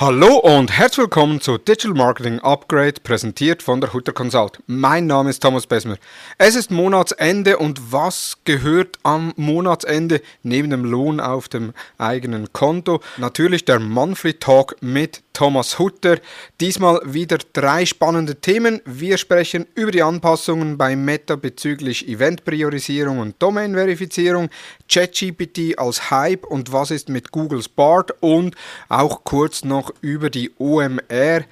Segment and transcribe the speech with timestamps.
[0.00, 4.58] Hallo und herzlich willkommen zu Digital Marketing Upgrade, präsentiert von der Hutter Consult.
[4.66, 5.98] Mein Name ist Thomas Besmer.
[6.38, 13.00] Es ist Monatsende und was gehört am Monatsende neben dem Lohn auf dem eigenen Konto?
[13.18, 16.18] Natürlich der Monthly Talk mit Thomas Hutter.
[16.60, 18.82] Diesmal wieder drei spannende Themen.
[18.84, 24.50] Wir sprechen über die Anpassungen bei Meta bezüglich Eventpriorisierung und Domain-Verifizierung,
[24.86, 28.54] ChatGPT als Hype und was ist mit Googles Bard und
[28.90, 31.44] auch kurz noch über die OMR, äh,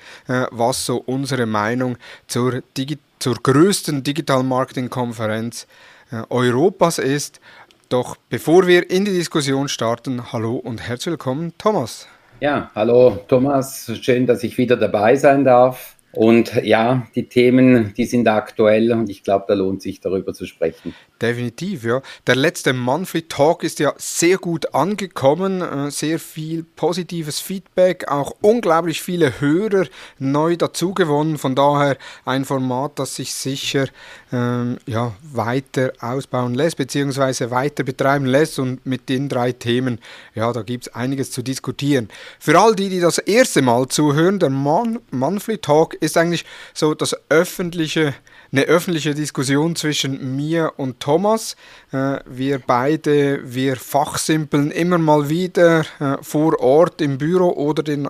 [0.51, 1.97] was so unsere Meinung
[2.27, 5.67] zur, Digi zur größten Digital Marketing Konferenz
[6.13, 7.41] äh, Europas ist.
[7.89, 12.07] Doch bevor wir in die Diskussion starten, hallo und herzlich willkommen, Thomas.
[12.41, 15.97] Ja, hallo Thomas, schön, dass ich wieder dabei sein darf.
[16.13, 20.47] Und ja, die Themen, die sind aktuell und ich glaube, da lohnt sich darüber zu
[20.47, 20.95] sprechen.
[21.21, 22.01] Definitiv, ja.
[22.29, 28.37] Der letzte Monthly Talk ist ja sehr gut angekommen, äh, sehr viel positives Feedback, auch
[28.41, 29.87] unglaublich viele Hörer
[30.21, 31.37] neu dazugewonnen.
[31.37, 33.89] Von daher ein Format, das sich sicher
[34.31, 38.61] ähm, ja, weiter ausbauen lässt, beziehungsweise weiter betreiben lässt.
[38.61, 39.99] Und mit den drei Themen,
[40.37, 42.11] ja, da gibt es einiges zu diskutieren.
[42.39, 46.45] Für all die, die das erste Mal zuhören, der Mon Monthly Talk ist eigentlich
[46.75, 48.15] so das öffentliche,
[48.53, 51.57] eine öffentliche Diskussion zwischen mir und Thomas.
[51.91, 58.07] Äh, wir beide, wir fachsimpeln immer mal wieder äh, vor Ort im Büro oder, den,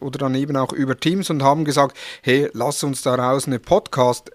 [0.00, 4.30] oder dann eben auch über Teams und haben gesagt, hey, lass uns daraus eine Podcast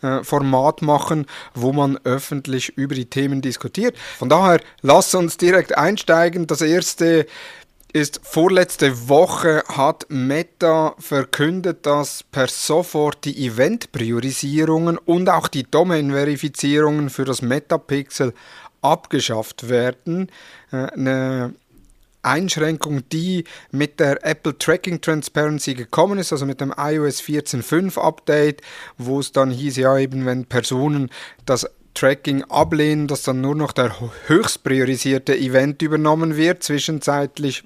[0.00, 3.94] äh, Format machen, wo man öffentlich über die Themen diskutiert.
[4.18, 6.46] Von daher, lass uns direkt einsteigen.
[6.46, 7.26] Das erste
[7.92, 17.08] ist vorletzte Woche hat Meta verkündet, dass per sofort die Event-Priorisierungen und auch die Domain-Verifizierungen
[17.08, 18.34] für das Metapixel
[18.82, 20.30] abgeschafft werden.
[20.70, 21.54] Äh, eine
[22.22, 28.60] Einschränkung, die mit der Apple Tracking Transparency gekommen ist, also mit dem iOS 14.5 Update,
[28.98, 31.10] wo es dann hieß, ja eben, wenn Personen
[31.46, 33.94] das Tracking ablehnen, dass dann nur noch der
[34.26, 37.64] höchst priorisierte Event übernommen wird, zwischenzeitlich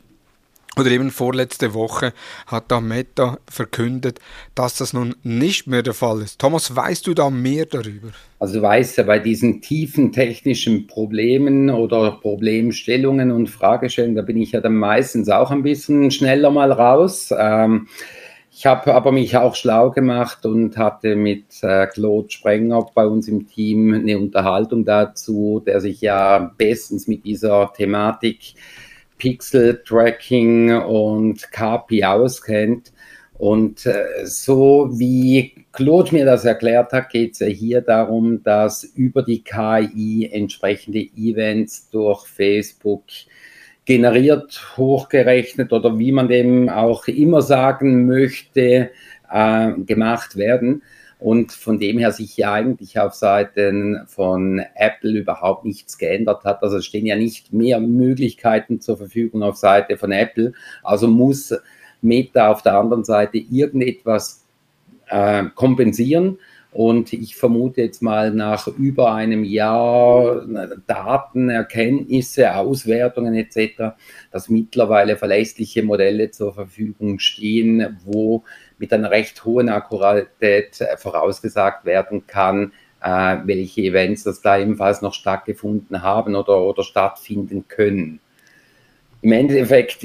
[0.79, 2.13] oder eben vorletzte Woche
[2.47, 4.21] hat da Meta verkündet,
[4.55, 6.41] dass das nun nicht mehr der Fall ist.
[6.41, 8.09] Thomas, weißt du da mehr darüber?
[8.39, 14.39] Also du weißt ja, bei diesen tiefen technischen Problemen oder Problemstellungen und Fragestellungen, da bin
[14.39, 17.33] ich ja dann meistens auch ein bisschen schneller mal raus.
[17.37, 17.89] Ähm,
[18.55, 23.29] ich habe aber mich auch schlau gemacht und hatte mit äh, Claude Sprenger bei uns
[23.29, 28.55] im Team eine Unterhaltung dazu, der sich ja bestens mit dieser Thematik
[29.23, 32.93] Pixel-Tracking und KPI auskennt.
[33.35, 38.83] Und äh, so wie Claude mir das erklärt hat, geht es ja hier darum, dass
[38.83, 43.05] über die KI entsprechende Events durch Facebook
[43.85, 48.91] generiert, hochgerechnet oder wie man dem auch immer sagen möchte,
[49.33, 50.83] äh, gemacht werden
[51.23, 56.63] und von dem her sich ja eigentlich auf Seiten von Apple überhaupt nichts geändert hat.
[56.63, 60.53] Also es stehen ja nicht mehr Möglichkeiten zur Verfügung auf Seite von Apple.
[60.83, 61.55] Also muss
[62.01, 64.45] Meta auf der anderen Seite irgendetwas
[65.07, 66.39] äh, kompensieren.
[66.73, 70.47] Und ich vermute jetzt mal nach über einem Jahr
[70.87, 73.95] Daten, Erkenntnisse, Auswertungen etc.,
[74.31, 78.45] dass mittlerweile verlässliche Modelle zur Verfügung stehen, wo
[78.79, 82.73] mit einer recht hohen Akkuratität äh, vorausgesagt werden kann,
[83.03, 88.21] äh, welche Events das da ebenfalls noch stattgefunden haben oder, oder stattfinden können.
[89.23, 90.05] Im Endeffekt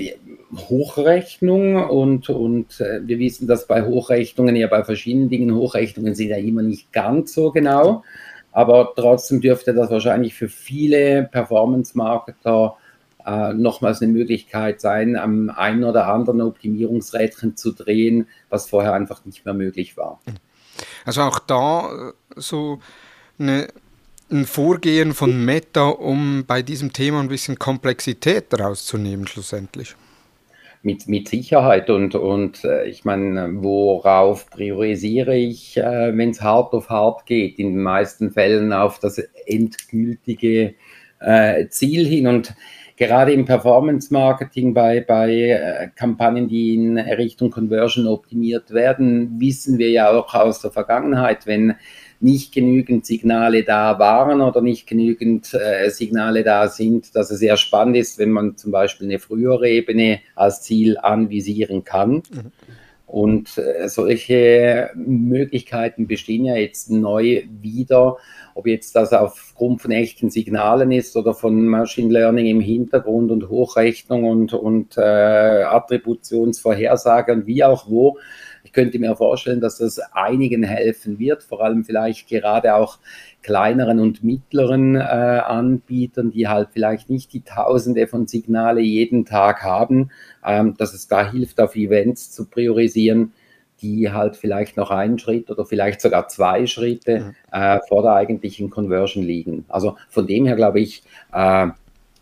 [0.55, 6.29] Hochrechnung und, und äh, wir wissen, dass bei Hochrechnungen ja bei verschiedenen Dingen Hochrechnungen sind
[6.29, 8.03] ja immer nicht ganz so genau,
[8.51, 12.77] aber trotzdem dürfte das wahrscheinlich für viele Performance-Marketer
[13.25, 19.25] äh, nochmals eine Möglichkeit sein, am einen oder anderen Optimierungsrädchen zu drehen, was vorher einfach
[19.25, 20.21] nicht mehr möglich war.
[21.05, 22.79] Also auch da äh, so
[23.37, 23.67] eine,
[24.31, 29.95] ein Vorgehen von Meta, um bei diesem Thema ein bisschen Komplexität rauszunehmen schlussendlich.
[30.83, 36.73] Mit, mit Sicherheit und, und äh, ich meine, worauf priorisiere ich, äh, wenn es hart
[36.73, 37.59] auf hart geht?
[37.59, 40.75] In den meisten Fällen auf das endgültige
[41.19, 42.53] äh, Ziel hin und
[42.95, 49.89] gerade im Performance-Marketing bei, bei äh, Kampagnen, die in Richtung Conversion optimiert werden, wissen wir
[49.89, 51.75] ja auch aus der Vergangenheit, wenn
[52.19, 57.57] nicht genügend Signale da waren oder nicht genügend äh, Signale da sind, dass es sehr
[57.57, 62.23] spannend ist, wenn man zum Beispiel eine frühere Ebene als Ziel anvisieren kann.
[62.31, 62.51] Mhm.
[63.07, 68.17] Und äh, solche Möglichkeiten bestehen ja jetzt neu wieder,
[68.53, 73.47] ob jetzt das aufgrund von echten Signalen ist oder von Machine Learning im Hintergrund und
[73.47, 78.17] Hochrechnung und, und äh, Attributionsvorhersage und wie auch wo.
[78.67, 82.99] Ich könnte mir vorstellen, dass das einigen helfen wird, vor allem vielleicht gerade auch
[83.41, 89.63] kleineren und mittleren äh, Anbietern, die halt vielleicht nicht die Tausende von Signale jeden Tag
[89.63, 90.11] haben,
[90.45, 93.31] ähm, dass es da hilft, auf Events zu priorisieren,
[93.81, 97.35] die halt vielleicht noch einen Schritt oder vielleicht sogar zwei Schritte mhm.
[97.53, 99.63] äh, vor der eigentlichen Conversion liegen.
[99.69, 101.67] Also von dem her glaube ich, äh,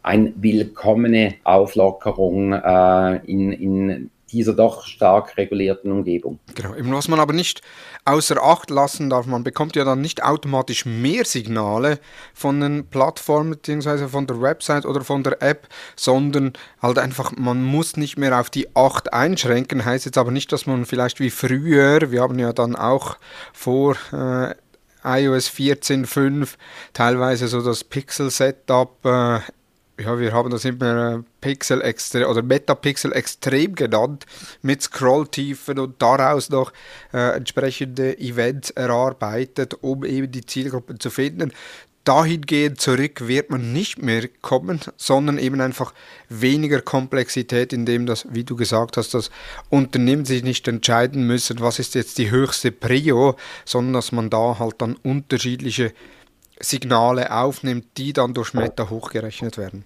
[0.03, 6.39] eine willkommene Auflockerung äh, in, in dieser doch stark regulierten Umgebung.
[6.53, 7.61] Genau, was man aber nicht
[8.03, 11.99] außer Acht lassen darf, man bekommt ja dann nicht automatisch mehr Signale
[12.33, 14.07] von den Plattformen bzw.
[14.07, 18.49] von der Website oder von der App, sondern halt einfach, man muss nicht mehr auf
[18.49, 22.51] die 8 einschränken, heißt jetzt aber nicht, dass man vielleicht wie früher, wir haben ja
[22.51, 23.17] dann auch
[23.53, 24.53] vor äh,
[25.05, 26.55] iOS 14.5
[26.93, 29.39] teilweise so das Pixel-Setup äh,
[29.99, 34.25] ja, wir haben das immer äh, Pixel extre oder Metapixel extrem genannt,
[34.61, 36.73] mit Scrolltiefen und daraus noch
[37.13, 41.53] äh, entsprechende Events erarbeitet, um eben die Zielgruppen zu finden.
[42.03, 45.91] Dahingehend zurück wird man nicht mehr kommen, sondern eben einfach
[46.29, 49.31] weniger Komplexität, indem das, wie du gesagt hast, das
[49.69, 54.59] Unternehmen sich nicht entscheiden müssen, was ist jetzt die höchste Prio, sondern dass man da
[54.59, 55.93] halt dann unterschiedliche
[56.59, 59.85] Signale aufnimmt, die dann durch Meta hochgerechnet werden.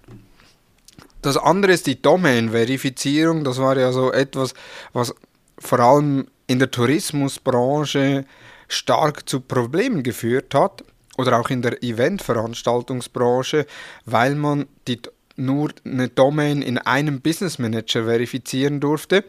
[1.22, 3.44] Das andere ist die Domain-Verifizierung.
[3.44, 4.54] Das war ja so etwas,
[4.92, 5.14] was
[5.58, 8.24] vor allem in der Tourismusbranche
[8.68, 10.84] stark zu Problemen geführt hat
[11.18, 13.66] oder auch in der Eventveranstaltungsbranche,
[14.06, 15.00] weil man die,
[15.36, 19.24] nur eine Domain in einem Business Manager verifizieren durfte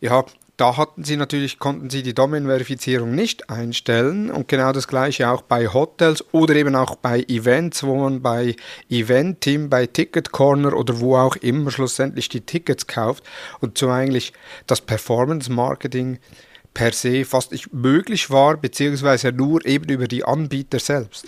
[0.00, 0.24] ja,
[0.62, 5.42] da hatten sie natürlich, konnten sie die Domain-Verifizierung nicht einstellen und genau das gleiche auch
[5.42, 8.54] bei Hotels oder eben auch bei Events, wo man bei
[8.88, 13.24] Event-Team, bei Ticket Corner oder wo auch immer schlussendlich die Tickets kauft
[13.58, 14.34] und so eigentlich
[14.68, 16.20] das Performance-Marketing
[16.72, 21.26] per se fast nicht möglich war, beziehungsweise nur eben über die Anbieter selbst.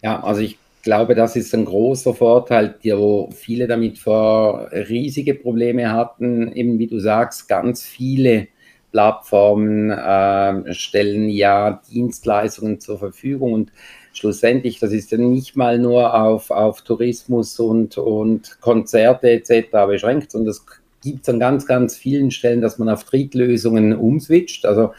[0.00, 5.90] Ja, also ich glaube, das ist ein großer Vorteil, wo viele damit vor riesige Probleme
[5.90, 6.52] hatten.
[6.52, 8.48] Eben wie du sagst, ganz viele
[8.92, 13.72] Plattformen äh, stellen ja Dienstleistungen zur Verfügung und
[14.12, 19.68] schlussendlich, das ist ja nicht mal nur auf, auf Tourismus und, und Konzerte etc.
[19.88, 20.64] beschränkt, sondern das
[21.04, 24.64] gibt es an ganz, ganz vielen Stellen, dass man auf Drittlösungen umswitcht.
[24.66, 24.92] Also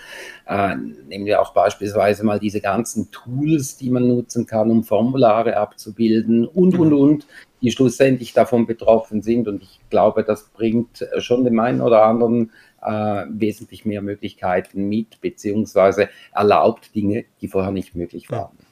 [0.46, 0.76] äh,
[1.08, 6.46] nehmen wir auch beispielsweise mal diese ganzen Tools, die man nutzen kann, um Formulare abzubilden
[6.46, 6.98] und, und, mhm.
[6.98, 7.28] und,
[7.62, 9.48] die schlussendlich davon betroffen sind.
[9.48, 12.52] Und ich glaube, das bringt schon dem einen oder anderen
[12.84, 18.56] äh, wesentlich mehr Möglichkeiten mit, beziehungsweise erlaubt Dinge, die vorher nicht möglich waren.
[18.60, 18.65] Ja,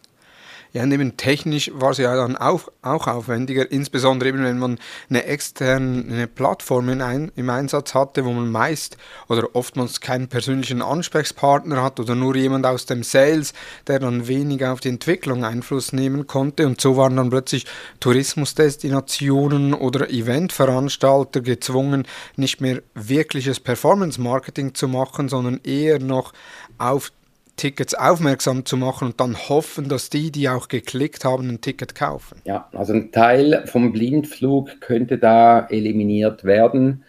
[0.73, 6.25] neben technisch war es ja dann auch, auch aufwendiger, insbesondere eben, wenn man eine externe
[6.25, 11.99] Plattform in ein, im Einsatz hatte, wo man meist oder oftmals keinen persönlichen Ansprechpartner hat
[11.99, 13.53] oder nur jemand aus dem Sales,
[13.85, 16.65] der dann wenig auf die Entwicklung Einfluss nehmen konnte.
[16.65, 17.67] Und so waren dann plötzlich
[17.99, 26.33] Tourismusdestinationen oder Eventveranstalter gezwungen, nicht mehr wirkliches Performance-Marketing zu machen, sondern eher noch
[26.79, 27.11] auf
[27.55, 31.95] Tickets aufmerksam zu machen und dann hoffen, dass die, die auch geklickt haben, ein Ticket
[31.95, 32.41] kaufen.
[32.45, 37.03] Ja, also ein Teil vom Blindflug könnte da eliminiert werden.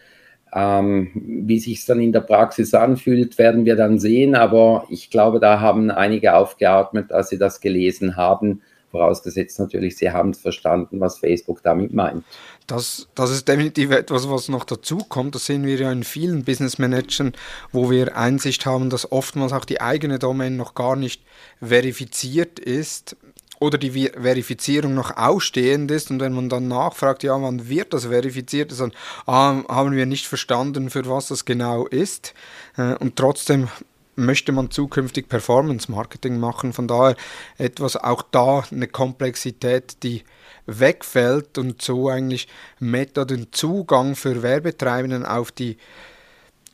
[0.55, 4.35] Ähm, wie sich es dann in der Praxis anfühlt, werden wir dann sehen.
[4.35, 8.63] Aber ich glaube, da haben einige aufgeatmet, als sie das gelesen haben
[8.95, 12.25] Vorausgesetzt natürlich, Sie haben verstanden, was Facebook damit meint.
[12.69, 15.35] Das, das ist definitiv etwas, was noch dazu kommt.
[15.35, 17.33] Das sehen wir ja in vielen Business Managern,
[17.73, 21.23] wo wir Einsicht haben, dass oftmals auch die eigene Domain noch gar nicht
[21.61, 23.17] verifiziert ist
[23.59, 28.05] oder die Verifizierung noch ausstehend ist und wenn man dann nachfragt, ja, wann wird das
[28.05, 28.93] verifiziert, dann
[29.27, 32.33] ah, haben wir nicht verstanden, für was das genau ist.
[32.77, 33.67] Äh, und trotzdem
[34.17, 36.73] möchte man zukünftig Performance Marketing machen.
[36.73, 37.17] Von daher
[37.59, 40.25] etwas auch da eine Komplexität, die
[40.67, 45.77] wegfällt und so eigentlich Meta den Zugang für Werbetreibenden auf die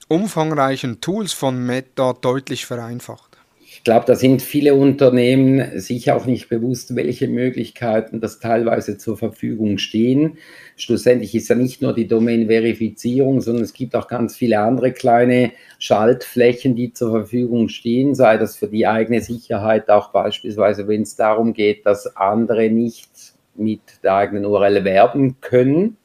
[0.09, 3.29] umfangreichen Tools von Meta deutlich vereinfacht.
[3.80, 9.16] Ich glaube, da sind viele Unternehmen sich auch nicht bewusst, welche Möglichkeiten das teilweise zur
[9.16, 10.37] Verfügung stehen.
[10.76, 15.52] Schlussendlich ist ja nicht nur die Domain-Verifizierung, sondern es gibt auch ganz viele andere kleine
[15.78, 21.16] Schaltflächen, die zur Verfügung stehen, sei das für die eigene Sicherheit, auch beispielsweise, wenn es
[21.16, 23.08] darum geht, dass andere nicht
[23.54, 25.96] mit der eigenen URL werben können.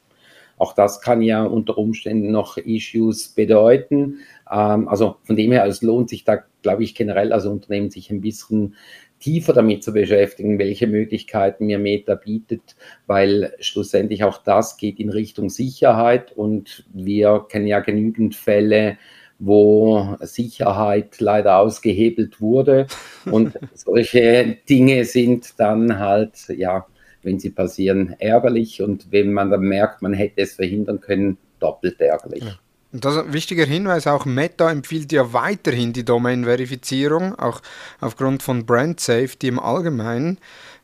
[0.58, 4.20] Auch das kann ja unter Umständen noch Issues bedeuten.
[4.50, 8.10] Ähm, also von dem her, es lohnt sich da, glaube ich, generell als Unternehmen sich
[8.10, 8.76] ein bisschen
[9.18, 12.76] tiefer damit zu beschäftigen, welche Möglichkeiten mir Meta bietet,
[13.06, 18.98] weil schlussendlich auch das geht in Richtung Sicherheit und wir kennen ja genügend Fälle,
[19.38, 22.86] wo Sicherheit leider ausgehebelt wurde
[23.30, 26.86] und solche Dinge sind dann halt, ja,
[27.22, 32.00] wenn sie passieren, ärgerlich und wenn man dann merkt, man hätte es verhindern können, doppelt
[32.00, 32.44] ärgerlich.
[32.44, 32.58] Ja.
[33.00, 37.60] Das ist ein wichtiger Hinweis, auch Meta empfiehlt ja weiterhin die Domain-Verifizierung, auch
[38.00, 40.38] aufgrund von Brand Safety im Allgemeinen.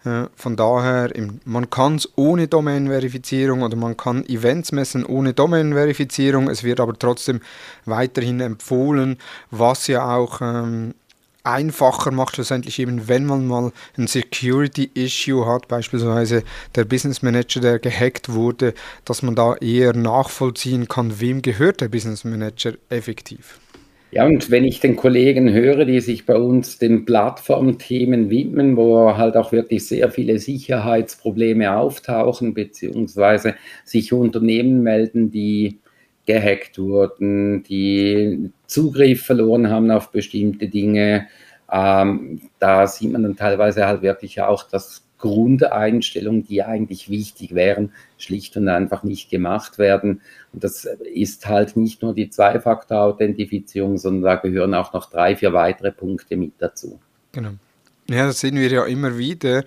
[0.04, 1.12] Äh, von daher,
[1.44, 6.48] man kann es ohne Domain-Verifizierung oder man kann Events messen ohne Domain-Verifizierung.
[6.50, 7.40] Es wird aber trotzdem
[7.84, 9.18] weiterhin empfohlen,
[9.50, 10.94] was ja auch ähm,
[11.44, 16.42] einfacher macht, schlussendlich eben, wenn man mal ein Security-Issue hat, beispielsweise
[16.74, 21.88] der Business Manager, der gehackt wurde, dass man da eher nachvollziehen kann, wem gehört der
[21.88, 23.58] Business Manager effektiv.
[24.12, 29.16] Ja, und wenn ich den Kollegen höre, die sich bei uns den Plattformthemen widmen, wo
[29.16, 33.54] halt auch wirklich sehr viele Sicherheitsprobleme auftauchen, beziehungsweise
[33.86, 35.78] sich Unternehmen melden, die
[36.26, 41.28] gehackt wurden, die Zugriff verloren haben auf bestimmte Dinge.
[41.70, 47.92] Ähm, da sieht man dann teilweise halt wirklich auch, dass Grundeinstellungen, die eigentlich wichtig wären,
[48.18, 50.20] schlicht und einfach nicht gemacht werden.
[50.52, 55.52] Und das ist halt nicht nur die Zwei-Faktor-Authentifizierung, sondern da gehören auch noch drei, vier
[55.52, 56.98] weitere Punkte mit dazu.
[57.30, 57.50] Genau.
[58.08, 59.62] Ja, das sehen wir ja immer wieder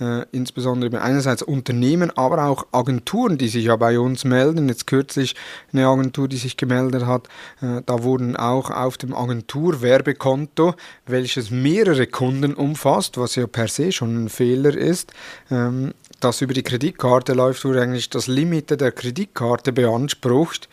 [0.00, 4.68] äh, insbesondere einerseits Unternehmen, aber auch Agenturen, die sich ja bei uns melden.
[4.68, 5.34] Jetzt kürzlich
[5.72, 7.28] eine Agentur, die sich gemeldet hat,
[7.60, 10.74] äh, da wurden auch auf dem Agenturwerbekonto,
[11.06, 15.12] welches mehrere Kunden umfasst, was ja per se schon ein Fehler ist,
[15.50, 20.68] ähm, das über die Kreditkarte läuft, wurde eigentlich das Limit der Kreditkarte beansprucht.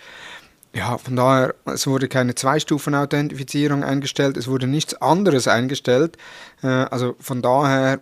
[0.73, 6.17] Ja, von daher, es wurde keine Zwei-Stufen-Authentifizierung eingestellt, es wurde nichts anderes eingestellt.
[6.63, 7.99] Äh, also von daher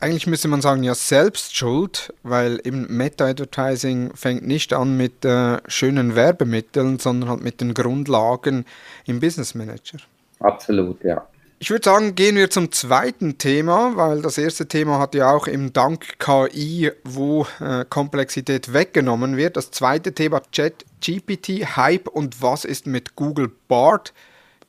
[0.00, 5.58] eigentlich müsste man sagen, ja, selbst schuld, weil eben Meta-Advertising fängt nicht an mit äh,
[5.68, 8.64] schönen Werbemitteln, sondern halt mit den Grundlagen
[9.06, 9.98] im Business Manager.
[10.40, 11.26] Absolut, ja.
[11.62, 15.46] Ich würde sagen, gehen wir zum zweiten Thema, weil das erste Thema hat ja auch
[15.46, 19.58] im Dank KI, wo äh, Komplexität weggenommen wird.
[19.58, 24.14] Das zweite Thema Chat GPT, Hype und was ist mit Google Bart?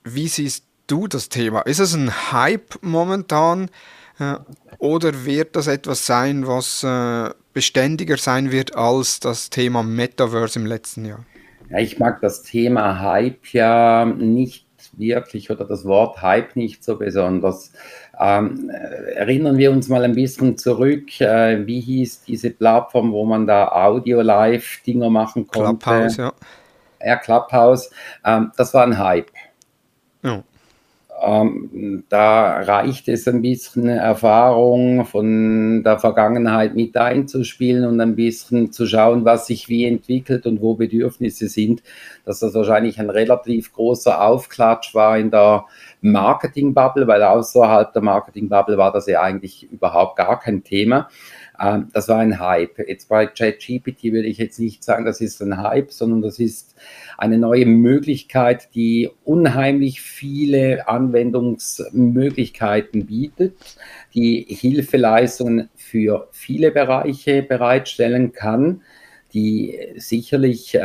[0.04, 1.62] Wie siehst du das Thema?
[1.62, 3.70] Ist es ein Hype momentan?
[4.80, 10.66] Oder wird das etwas sein, was äh, beständiger sein wird als das Thema Metaverse im
[10.66, 11.26] letzten Jahr?
[11.70, 16.98] Ja, ich mag das Thema Hype ja nicht wirklich oder das Wort Hype nicht so
[16.98, 17.72] besonders.
[18.20, 18.70] Ähm,
[19.16, 23.70] erinnern wir uns mal ein bisschen zurück, äh, wie hieß diese Plattform, wo man da
[23.70, 25.78] Audio-Live-Dinger machen konnte?
[25.78, 26.34] Clubhouse, ja.
[27.04, 27.90] Ja, Clubhouse.
[28.26, 29.32] Ähm, das war ein Hype.
[31.24, 38.72] Ähm, da reicht es ein bisschen Erfahrung von der Vergangenheit mit einzuspielen und ein bisschen
[38.72, 41.84] zu schauen, was sich wie entwickelt und wo Bedürfnisse sind,
[42.26, 45.66] dass das wahrscheinlich ein relativ großer Aufklatsch war in der
[46.02, 51.08] Marketing-Bubble, weil außerhalb der Marketing-Bubble war das ja eigentlich überhaupt gar kein Thema.
[51.62, 52.80] Ähm, das war ein Hype.
[52.88, 56.76] Jetzt bei ChatGPT würde ich jetzt nicht sagen, das ist ein Hype, sondern das ist
[57.18, 63.54] eine neue Möglichkeit, die unheimlich viele Anwendungsmöglichkeiten bietet,
[64.14, 68.82] die Hilfeleistungen für viele Bereiche bereitstellen kann,
[69.34, 70.80] die sicherlich, äh,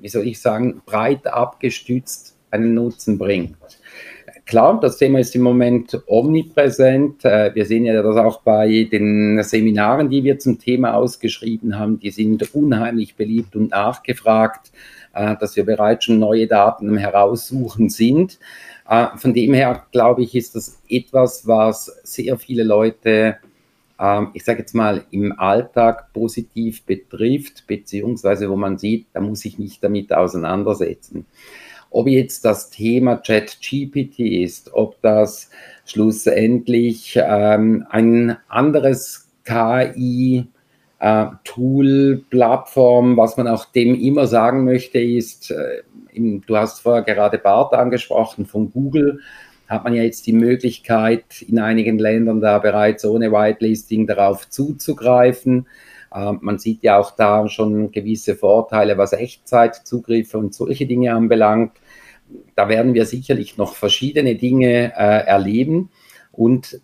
[0.00, 3.56] wie soll ich sagen, breit abgestützt einen Nutzen bringt.
[4.46, 7.24] Klar, das Thema ist im Moment omnipräsent.
[7.24, 11.98] Äh, wir sehen ja das auch bei den Seminaren, die wir zum Thema ausgeschrieben haben.
[11.98, 14.70] Die sind unheimlich beliebt und nachgefragt,
[15.14, 18.38] äh, dass wir bereits schon neue Daten heraussuchen sind.
[18.88, 23.36] Äh, von dem her, glaube ich, ist das etwas, was sehr viele Leute,
[23.98, 29.44] ähm, ich sage jetzt mal, im Alltag positiv betrifft, beziehungsweise wo man sieht, da muss
[29.44, 31.24] ich mich damit auseinandersetzen.
[31.94, 35.48] Ob jetzt das Thema ChatGPT ist, ob das
[35.84, 40.48] schlussendlich ähm, ein anderes KI
[41.44, 45.82] Tool, Plattform, was man auch dem immer sagen möchte, ist, äh,
[46.14, 49.20] du hast vorher gerade BART angesprochen von Google,
[49.68, 55.66] hat man ja jetzt die Möglichkeit, in einigen Ländern da bereits ohne Whitelisting darauf zuzugreifen.
[56.14, 61.72] Ähm, man sieht ja auch da schon gewisse Vorteile, was Echtzeitzugriffe und solche Dinge anbelangt.
[62.56, 65.90] Da werden wir sicherlich noch verschiedene Dinge äh, erleben.
[66.32, 66.80] Und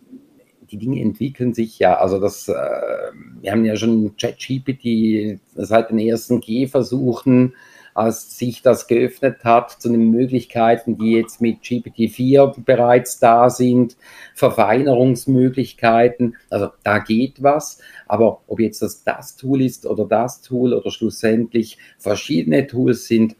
[0.71, 1.97] die Dinge entwickeln sich ja.
[1.97, 7.53] Also das, äh, wir haben ja schon ChatGPT seit den ersten Gehversuchen
[7.93, 13.97] als sich das geöffnet hat zu den Möglichkeiten, die jetzt mit GPT-4 bereits da sind,
[14.33, 20.73] Verfeinerungsmöglichkeiten, also da geht was, aber ob jetzt das das Tool ist oder das Tool
[20.73, 23.35] oder schlussendlich verschiedene Tools sind,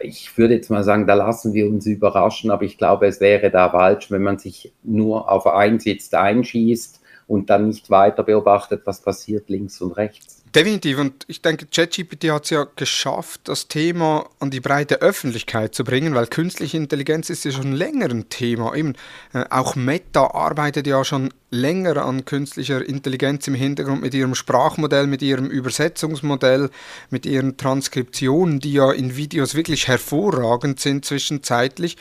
[0.00, 3.50] ich würde jetzt mal sagen, da lassen wir uns überraschen, aber ich glaube, es wäre
[3.50, 8.82] da falsch, wenn man sich nur auf eins jetzt einschießt und dann nicht weiter beobachtet,
[8.84, 10.44] was passiert links und rechts.
[10.56, 10.98] Definitiv.
[10.98, 15.84] Und ich denke, ChatGPT hat es ja geschafft, das Thema an die breite Öffentlichkeit zu
[15.84, 18.74] bringen, weil künstliche Intelligenz ist ja schon länger ein Thema.
[18.74, 18.94] Eben,
[19.34, 25.06] äh, auch Meta arbeitet ja schon länger an künstlicher Intelligenz im Hintergrund mit ihrem Sprachmodell,
[25.06, 26.70] mit ihrem Übersetzungsmodell,
[27.10, 31.98] mit ihren Transkriptionen, die ja in Videos wirklich hervorragend sind zwischenzeitlich.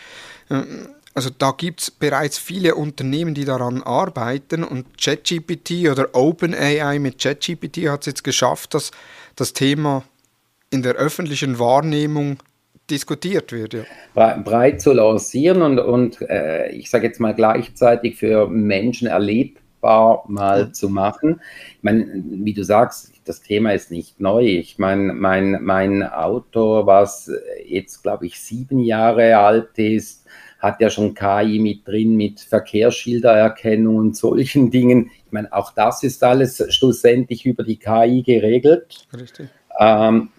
[0.50, 7.00] Ähm, also da gibt es bereits viele Unternehmen, die daran arbeiten und ChatGPT oder OpenAI
[7.00, 8.91] mit ChatGPT hat es jetzt geschafft, dass
[9.38, 10.03] das Thema
[10.72, 12.39] in der öffentlichen Wahrnehmung
[12.89, 13.74] diskutiert wird.
[14.13, 14.38] Ja.
[14.38, 20.65] Breit zu lancieren und, und äh, ich sage jetzt mal gleichzeitig für Menschen erlebbar mal
[20.65, 20.74] mhm.
[20.74, 21.39] zu machen.
[21.77, 24.43] Ich meine, wie du sagst, das Thema ist nicht neu.
[24.43, 27.31] Ich meine, mein, mein Auto, was
[27.65, 30.25] jetzt, glaube ich, sieben Jahre alt ist,
[30.59, 35.12] hat ja schon KI mit drin, mit Verkehrsschildererkennung und solchen Dingen.
[35.25, 39.07] Ich meine, auch das ist alles schlussendlich über die KI geregelt.
[39.17, 39.50] Richtig.
[39.79, 40.29] Ähm,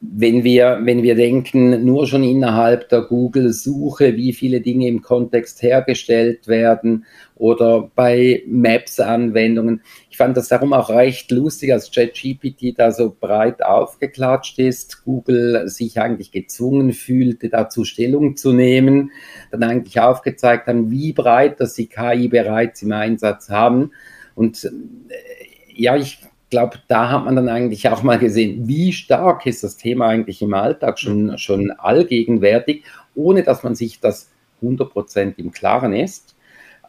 [0.00, 5.62] wenn wir, wenn wir denken, nur schon innerhalb der Google-Suche, wie viele Dinge im Kontext
[5.62, 9.82] hergestellt werden oder bei Maps-Anwendungen.
[10.10, 15.68] Ich fand das darum auch recht lustig, als ChatGPT da so breit aufgeklatscht ist, Google
[15.68, 19.10] sich eigentlich gezwungen fühlte, dazu Stellung zu nehmen,
[19.50, 23.92] dann eigentlich aufgezeigt haben, wie breit das die KI bereits im Einsatz haben.
[24.34, 24.70] Und äh,
[25.74, 26.18] ja, ich
[26.54, 30.40] glaube, da hat man dann eigentlich auch mal gesehen, wie stark ist das Thema eigentlich
[30.40, 32.84] im Alltag schon, schon allgegenwärtig,
[33.16, 34.30] ohne dass man sich das
[34.62, 36.36] 100% im Klaren ist.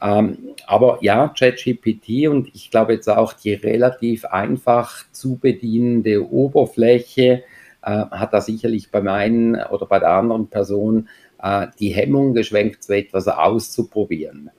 [0.04, 7.44] Ähm, aber ja, ChatGPT und ich glaube jetzt auch die relativ einfach zu bedienende Oberfläche
[7.82, 11.10] äh, hat da sicherlich bei meinen oder bei der anderen Person
[11.42, 14.52] äh, die Hemmung geschwenkt, so etwas auszuprobieren.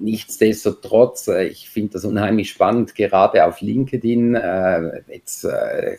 [0.00, 4.34] Nichtsdestotrotz, äh, ich finde das unheimlich spannend, gerade auf LinkedIn.
[4.34, 5.98] Äh, jetzt äh,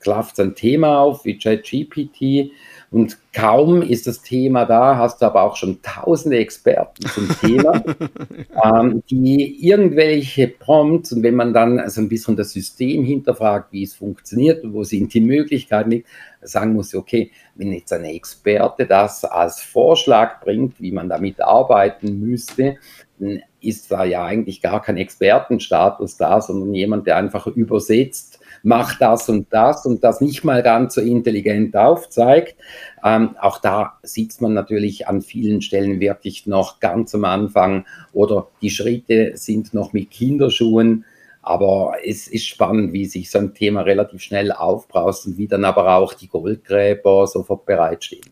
[0.00, 2.52] klafft ein Thema auf wie ChatGPT
[2.92, 7.82] und kaum ist das Thema da, hast du aber auch schon tausende Experten zum Thema,
[8.64, 13.82] ähm, die irgendwelche Prompts und wenn man dann so ein bisschen das System hinterfragt, wie
[13.82, 16.04] es funktioniert und wo sind die Möglichkeiten,
[16.42, 22.20] sagen muss, okay, wenn jetzt ein Experte das als Vorschlag bringt, wie man damit arbeiten
[22.20, 22.76] müsste,
[23.18, 29.00] dann ist da ja eigentlich gar kein Expertenstatus da, sondern jemand, der einfach übersetzt, macht
[29.00, 32.56] das und das und das nicht mal ganz so intelligent aufzeigt.
[33.04, 38.48] Ähm, auch da sieht man natürlich an vielen Stellen wirklich noch ganz am Anfang oder
[38.60, 41.04] die Schritte sind noch mit Kinderschuhen.
[41.44, 45.64] Aber es ist spannend, wie sich so ein Thema relativ schnell aufbraust und wie dann
[45.64, 48.22] aber auch die Goldgräber sofort bereitstehen.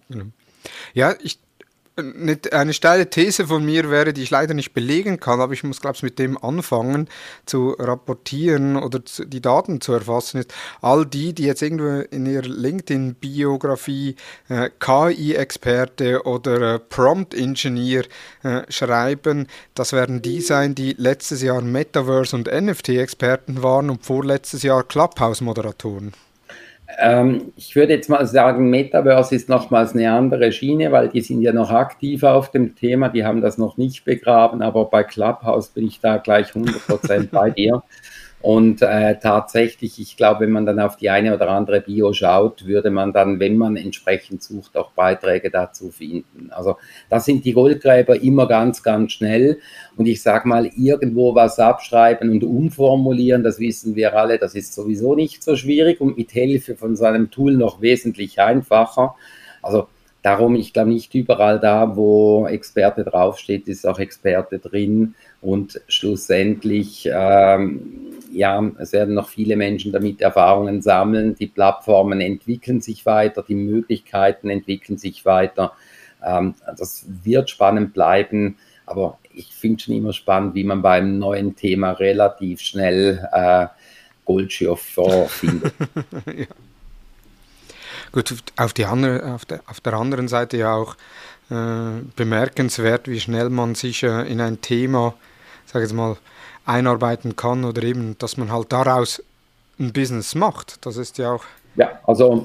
[0.95, 1.40] Ja, ich
[2.52, 5.80] eine steile These von mir wäre, die ich leider nicht belegen kann, aber ich muss,
[5.80, 7.08] glaube ich, mit dem anfangen
[7.46, 12.48] zu rapportieren oder die Daten zu erfassen, ist, all die, die jetzt irgendwo in ihrer
[12.48, 14.16] LinkedIn-Biografie
[14.48, 18.04] äh, KI-Experte oder äh, Prompt-Engineer
[18.42, 24.62] äh, schreiben, das werden die sein, die letztes Jahr Metaverse- und NFT-Experten waren und vorletztes
[24.62, 26.12] Jahr Clubhouse-Moderatoren.
[26.98, 31.42] Ähm, ich würde jetzt mal sagen, Metaverse ist nochmals eine andere Schiene, weil die sind
[31.42, 35.68] ja noch aktiv auf dem Thema, die haben das noch nicht begraben, aber bei Clubhouse
[35.68, 37.83] bin ich da gleich 100% bei dir.
[38.42, 42.66] Und äh, tatsächlich, ich glaube, wenn man dann auf die eine oder andere Bio schaut,
[42.66, 46.50] würde man dann, wenn man entsprechend sucht, auch Beiträge dazu finden.
[46.50, 46.76] Also
[47.11, 49.59] da sind die Goldgräber immer ganz, ganz schnell.
[49.96, 54.72] Und ich sage mal, irgendwo was abschreiben und umformulieren, das wissen wir alle, das ist
[54.72, 59.16] sowieso nicht so schwierig und mit Hilfe von so einem Tool noch wesentlich einfacher.
[59.61, 59.88] Also
[60.22, 65.14] Darum, ich glaube nicht überall da, wo Experte draufsteht, ist auch Experte drin.
[65.40, 71.35] Und schlussendlich, ähm, ja, es werden noch viele Menschen damit Erfahrungen sammeln.
[71.35, 75.73] Die Plattformen entwickeln sich weiter, die Möglichkeiten entwickeln sich weiter.
[76.25, 81.57] Ähm, das wird spannend bleiben, aber ich finde schon immer spannend, wie man beim neuen
[81.57, 83.66] Thema relativ schnell äh,
[84.25, 85.73] Goldschirf findet.
[86.27, 86.47] ja.
[88.12, 90.97] Gut, auf, die andere, auf, der, auf der anderen Seite ja auch
[91.51, 95.14] äh, bemerkenswert, wie schnell man sich äh, in ein Thema,
[95.66, 96.16] sage ich mal,
[96.66, 99.23] einarbeiten kann oder eben, dass man halt daraus
[99.79, 100.85] ein Business macht.
[100.85, 101.44] Das ist ja auch.
[101.77, 102.44] Ja, also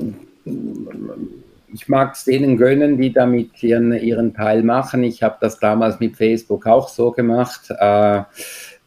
[1.74, 5.04] ich mag es denen gönnen, die damit ihren, ihren Teil machen.
[5.04, 7.70] Ich habe das damals mit Facebook auch so gemacht.
[7.70, 8.22] Äh,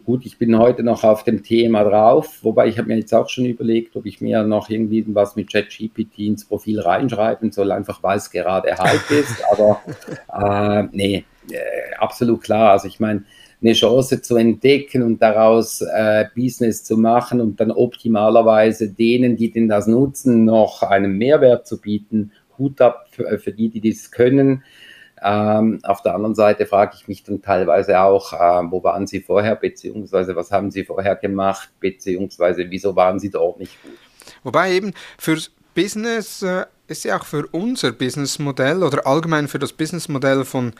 [0.05, 3.29] gut, ich bin heute noch auf dem Thema drauf, wobei ich habe mir jetzt auch
[3.29, 8.03] schon überlegt, ob ich mir noch irgendwie was mit ChatGPT ins Profil reinschreiben soll, einfach
[8.03, 9.37] weil es gerade Hype ist.
[9.53, 9.83] Aber
[10.33, 12.71] äh, nee, äh, absolut klar.
[12.73, 13.25] Also ich meine,
[13.61, 19.51] eine Chance zu entdecken und daraus äh, Business zu machen und dann optimalerweise denen, die
[19.51, 22.33] denn das nutzen, noch einen Mehrwert zu bieten.
[22.57, 24.64] Hut ab für, die, die das können.
[25.23, 29.21] Ähm, auf der anderen Seite frage ich mich dann teilweise auch, äh, wo waren Sie
[29.21, 33.99] vorher, beziehungsweise was haben Sie vorher gemacht, beziehungsweise wieso waren Sie dort nicht gut?
[34.44, 39.73] Wobei eben fürs Business äh, ist ja auch für unser Businessmodell oder allgemein für das
[39.73, 40.73] Businessmodell von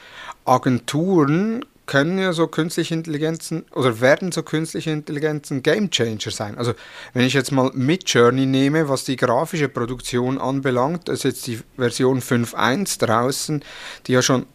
[0.45, 6.57] Agenturen können ja so künstliche Intelligenzen oder werden so künstliche Intelligenzen Game Changer sein.
[6.57, 6.75] Also
[7.15, 12.21] wenn ich jetzt mal Midjourney nehme, was die grafische Produktion anbelangt, ist jetzt die Version
[12.21, 13.65] 5.1 draußen,
[14.07, 14.47] die ja schon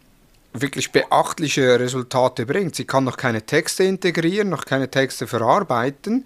[0.54, 2.76] wirklich beachtliche Resultate bringt.
[2.76, 6.24] Sie kann noch keine Texte integrieren, noch keine Texte verarbeiten.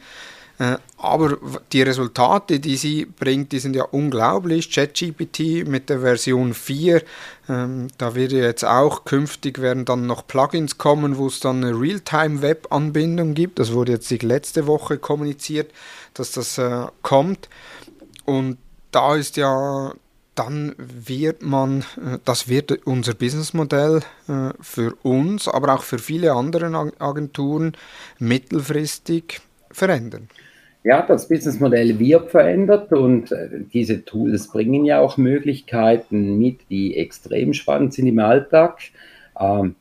[0.59, 1.39] Äh, aber
[1.73, 4.71] die Resultate, die sie bringt, die sind ja unglaublich.
[4.71, 7.03] ChatGPT mit der Version 4,
[7.49, 11.81] ähm, da wird jetzt auch künftig werden dann noch Plugins kommen, wo es dann eine
[11.81, 13.59] Realtime-Web-Anbindung gibt.
[13.59, 15.71] Das wurde jetzt letzte Woche kommuniziert,
[16.15, 17.49] dass das äh, kommt.
[18.25, 18.59] Und
[18.91, 19.93] da ist ja
[20.35, 26.33] dann wird man, äh, das wird unser Businessmodell äh, für uns, aber auch für viele
[26.33, 27.77] andere Agenturen
[28.19, 29.41] mittelfristig
[29.73, 30.29] verändern.
[30.89, 36.97] Ja, das Businessmodell wird verändert und äh, diese Tools bringen ja auch Möglichkeiten mit, die
[36.97, 38.79] extrem spannend sind im Alltag.
[39.39, 39.75] Ähm,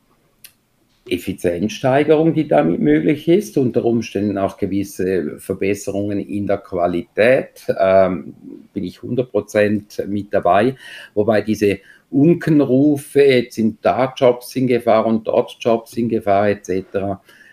[1.10, 8.34] Effizienzsteigerung, die damit möglich ist, unter Umständen auch gewisse Verbesserungen in der Qualität, ähm,
[8.74, 10.76] bin ich 100% mit dabei,
[11.14, 11.80] wobei diese
[12.12, 16.84] Unkenrufe, jetzt sind da Jobs in Gefahr und dort Jobs in Gefahr etc.,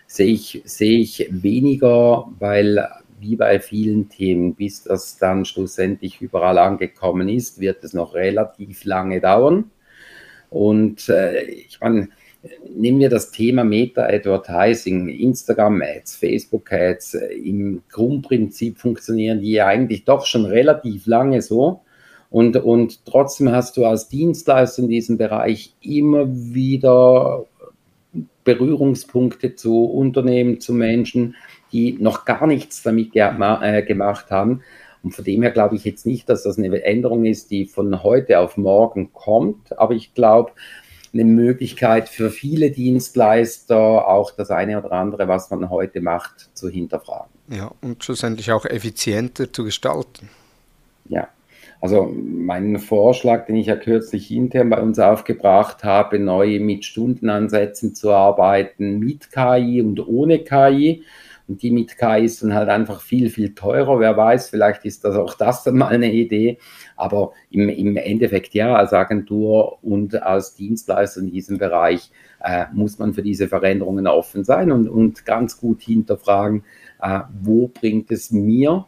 [0.07, 2.85] sehe ich, sehe ich weniger, weil
[3.19, 8.83] wie bei vielen Themen, bis das dann schlussendlich überall angekommen ist, wird es noch relativ
[8.85, 9.71] lange dauern.
[10.49, 12.09] Und äh, ich meine,
[12.75, 17.15] nehmen wir das Thema Meta-Advertising, Instagram-Ads, Facebook-Ads.
[17.43, 21.81] Im Grundprinzip funktionieren die eigentlich doch schon relativ lange so.
[22.29, 27.45] Und, und trotzdem hast du als Dienstleister in diesem Bereich immer wieder
[28.43, 31.35] Berührungspunkte zu Unternehmen, zu Menschen,
[31.75, 34.61] die noch gar nichts damit ge äh, gemacht haben.
[35.03, 38.01] Und von dem her glaube ich jetzt nicht, dass das eine Änderung ist, die von
[38.01, 39.77] heute auf morgen kommt.
[39.77, 40.51] Aber ich glaube,
[41.13, 46.69] eine Möglichkeit für viele Dienstleister, auch das eine oder andere, was man heute macht, zu
[46.69, 47.31] hinterfragen.
[47.49, 50.29] Ja, und schlussendlich auch effizienter zu gestalten.
[51.09, 51.27] Ja.
[51.81, 57.93] Also mein Vorschlag, den ich ja kürzlich intern bei uns aufgebracht habe, neu mit Stundenansätzen
[57.93, 61.03] zu arbeiten, mit KI und ohne KI.
[61.47, 63.99] Und die mit KI ist dann halt einfach viel, viel teurer.
[63.99, 66.57] Wer weiß, vielleicht ist das auch das dann mal eine Idee.
[66.95, 72.11] Aber im, im Endeffekt ja, als Agentur und als Dienstleister in diesem Bereich
[72.43, 76.63] äh, muss man für diese Veränderungen offen sein und, und ganz gut hinterfragen,
[77.01, 78.85] äh, wo bringt es mir,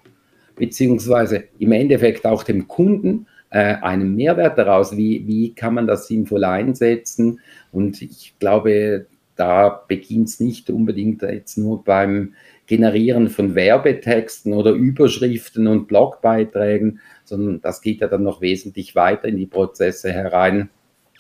[0.56, 6.08] beziehungsweise im Endeffekt auch dem Kunden, äh, einen Mehrwert daraus, wie, wie kann man das
[6.08, 7.40] sinnvoll einsetzen.
[7.72, 9.06] Und ich glaube,
[9.38, 12.34] da beginnt es nicht unbedingt jetzt nur beim
[12.66, 19.30] Generieren von Werbetexten oder Überschriften und Blogbeiträgen, sondern das geht ja dann noch wesentlich weiter
[19.30, 20.70] in die Prozesse herein,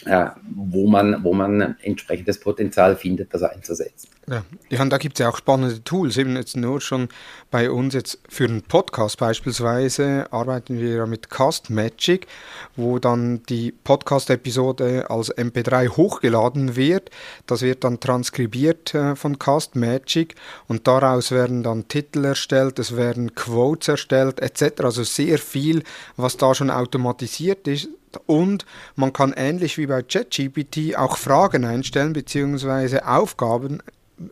[0.05, 4.09] wo, man, wo man entsprechendes Potenzial findet, das einzusetzen.
[4.29, 6.17] Ja, ja und da gibt es ja auch spannende Tools.
[6.17, 7.09] Eben jetzt nur schon
[7.49, 12.27] bei uns jetzt für einen Podcast beispielsweise arbeiten wir ja mit Cast Magic,
[12.75, 17.09] wo dann die Podcast-Episode als MP3 hochgeladen wird.
[17.47, 20.35] Das wird dann transkribiert äh, von Cast Magic
[20.67, 24.81] und daraus werden dann Titel erstellt, es werden Quotes erstellt etc.
[24.83, 25.83] Also sehr viel,
[26.17, 27.89] was da schon automatisiert ist
[28.25, 28.65] und
[28.95, 32.99] man kann ähnlich wie bei ChatGPT auch Fragen einstellen bzw.
[33.01, 33.79] Aufgaben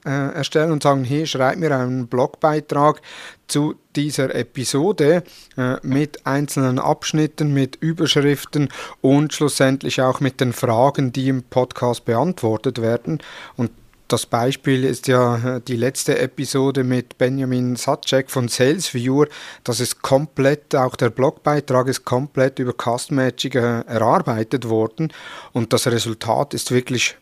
[0.04, 3.02] äh, erstellen und sagen, hey, schreib mir einen Blogbeitrag
[3.48, 5.24] zu dieser Episode
[5.58, 8.70] äh, mit einzelnen Abschnitten, mit Überschriften
[9.02, 13.20] und schlussendlich auch mit den Fragen, die im Podcast beantwortet werden.
[13.58, 13.72] Und
[14.08, 19.28] das Beispiel ist ja äh, die letzte Episode mit Benjamin Satschek von SalesViewer.
[19.64, 25.12] Das ist komplett, auch der Blogbeitrag ist komplett über Custom Magic äh, erarbeitet worden
[25.54, 27.18] und das Resultat ist wirklich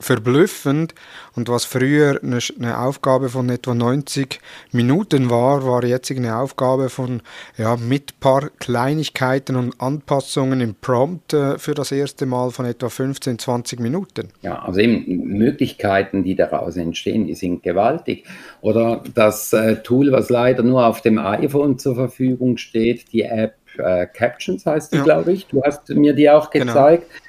[0.00, 0.94] verblüffend.
[1.34, 4.40] Und was früher eine, eine, Aufgabe von etwa 90
[4.72, 7.22] Minuten war, war jetzt eine Aufgabe von
[7.56, 12.88] ja, mit paar Kleinigkeiten und Anpassungen im Prompt äh, für das erste Mal von etwa
[12.88, 14.28] 15, 20 Minuten.
[14.42, 15.04] Ja, also eben
[15.38, 18.24] Möglichkeiten, die daraus entstehen, die sind gewaltig.
[18.60, 23.54] Oder das äh, Tool, was leider nur auf dem iPhone zur Verfügung steht, die App
[23.78, 25.04] äh, Captions heißt die, ja.
[25.04, 25.46] glaube ich.
[25.46, 26.66] Du hast mir die auch genau.
[26.66, 27.06] gezeigt.
[27.08, 27.27] Genau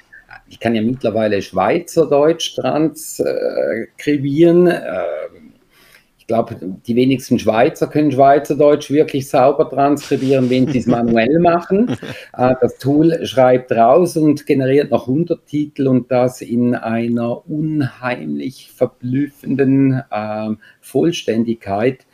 [0.50, 4.66] ich kann ja mittlerweile Schweizerdeutsch transkribieren.
[4.66, 5.04] Äh,
[6.18, 11.96] ich glaube, die wenigsten Schweizer können Schweizerdeutsch wirklich sauber transkribieren, wenn sie es manuell machen.
[12.36, 20.02] Äh, das Tool schreibt raus und generiert noch Untertitel und das in einer unheimlich verblüffenden
[20.10, 20.48] äh,
[20.80, 22.06] Vollständigkeit.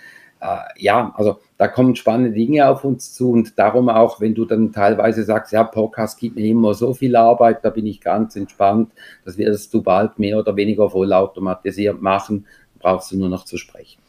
[0.46, 4.44] Äh, ja, also da kommen spannende Dinge auf uns zu und darum auch, wenn du
[4.44, 8.36] dann teilweise sagst, ja, Podcast gibt mir immer so viel Arbeit, da bin ich ganz
[8.36, 8.92] entspannt,
[9.24, 12.46] das wirst du bald mehr oder weniger vollautomatisiert machen,
[12.78, 14.00] brauchst du nur noch zu sprechen.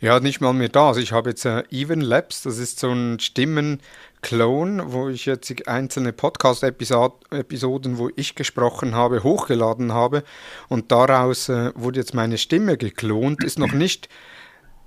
[0.00, 0.96] Ja, nicht mal mehr das.
[0.96, 6.12] Ich habe jetzt äh, Even Labs, das ist so ein Stimmen-Clone, wo ich jetzt einzelne
[6.12, 10.22] Podcast-Episoden, wo ich gesprochen habe, hochgeladen habe
[10.68, 13.42] und daraus äh, wurde jetzt meine Stimme geklont.
[13.42, 14.08] Ist noch nicht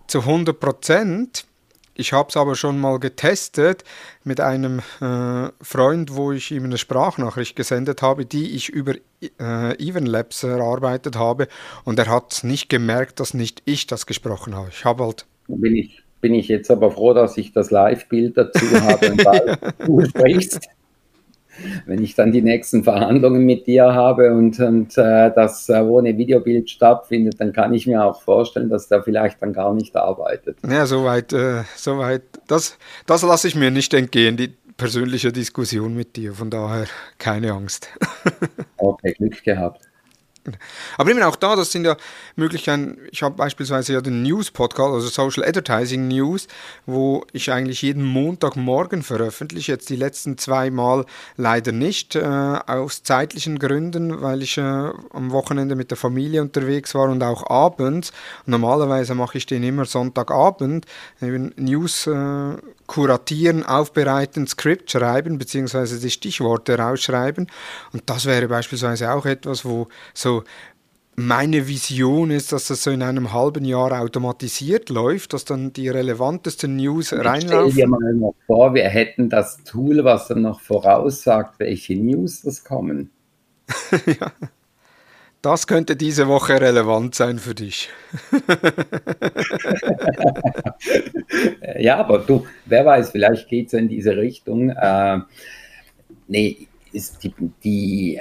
[0.09, 1.45] zu 100 Prozent,
[1.99, 3.83] ich habe es aber schon mal getestet
[4.23, 9.73] mit einem äh, Freund, wo ich ihm eine Sprachnachricht gesendet habe, die ich über äh,
[9.77, 11.49] Evenlabs erarbeitet habe.
[11.83, 14.69] Und er hat nicht gemerkt, dass nicht ich das gesprochen habe.
[14.71, 15.25] Ich habe halt.
[15.49, 20.05] Bin ich, bin ich jetzt aber froh, dass ich das Live-Bild dazu habe, weil du
[20.05, 20.69] sprichst
[21.85, 26.17] wenn ich dann die nächsten Verhandlungen mit dir habe und, und äh, das äh, ohne
[26.17, 30.57] Videobild stattfindet, dann kann ich mir auch vorstellen, dass der vielleicht dann gar nicht arbeitet.
[30.67, 32.23] Ja, soweit, äh, soweit.
[32.47, 36.33] Das, das lasse ich mir nicht entgehen, die persönliche Diskussion mit dir.
[36.33, 36.85] Von daher
[37.17, 37.89] keine Angst.
[38.77, 39.88] okay, Glück gehabt.
[40.97, 41.97] Aber eben auch da, das sind ja
[42.35, 42.97] Möglichkeiten.
[43.11, 46.47] Ich habe beispielsweise ja den News-Podcast, also Social Advertising News,
[46.85, 49.73] wo ich eigentlich jeden Montagmorgen veröffentliche.
[49.73, 51.05] Jetzt die letzten zwei Mal
[51.37, 56.95] leider nicht, äh, aus zeitlichen Gründen, weil ich äh, am Wochenende mit der Familie unterwegs
[56.95, 58.11] war und auch abends.
[58.45, 60.85] normalerweise mache ich den immer Sonntagabend,
[61.21, 62.53] eben News äh,
[62.89, 67.47] kuratieren, aufbereiten, Skript schreiben, beziehungsweise die Stichworte rausschreiben.
[67.93, 70.43] Und das wäre beispielsweise auch etwas, wo so
[71.15, 75.89] meine Vision ist, dass das so in einem halben Jahr automatisiert läuft, dass dann die
[75.89, 77.71] relevantesten News ich reinlaufen.
[77.71, 82.41] Stell dir mal noch vor, wir hätten das Tool, was dann noch voraussagt, welche News
[82.41, 83.11] das kommen.
[84.07, 84.31] ja.
[85.41, 87.89] Das könnte diese Woche relevant sein für dich.
[91.79, 94.71] ja, aber du, wer weiß, vielleicht geht es in diese Richtung.
[94.71, 95.19] Äh,
[96.27, 98.19] nee, ist die, die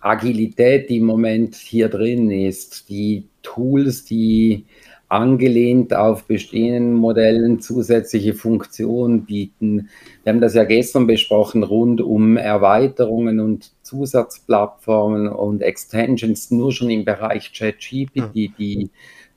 [0.00, 4.64] Agilität, die im Moment hier drin ist, die Tools, die
[5.12, 9.90] angelehnt auf bestehenden Modellen zusätzliche Funktionen bieten.
[10.24, 16.88] Wir haben das ja gestern besprochen, rund um Erweiterungen und Zusatzplattformen und Extensions, nur schon
[16.88, 18.90] im Bereich ChatGPT, die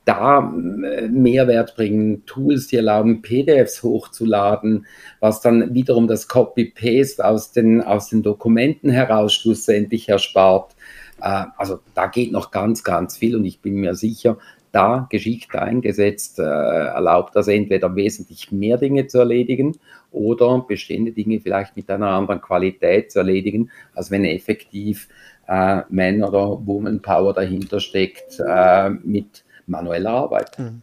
[0.06, 4.86] da äh, Mehrwert bringen, Tools, die erlauben, PDFs hochzuladen,
[5.20, 10.74] was dann wiederum das Copy-Paste aus den, aus den Dokumenten heraus schlussendlich erspart.
[11.20, 14.38] Äh, also da geht noch ganz, ganz viel und ich bin mir sicher,
[14.76, 19.78] da geschickt eingesetzt, äh, erlaubt das entweder wesentlich mehr Dinge zu erledigen
[20.12, 25.08] oder bestehende Dinge vielleicht mit einer anderen Qualität zu erledigen, als wenn effektiv
[25.48, 30.58] äh, Man- oder Woman-Power dahinter steckt äh, mit manueller Arbeit.
[30.58, 30.82] Mhm.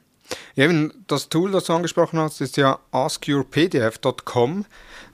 [0.55, 4.65] Eben das Tool, das du angesprochen hast, ist ja askyourpdf.com,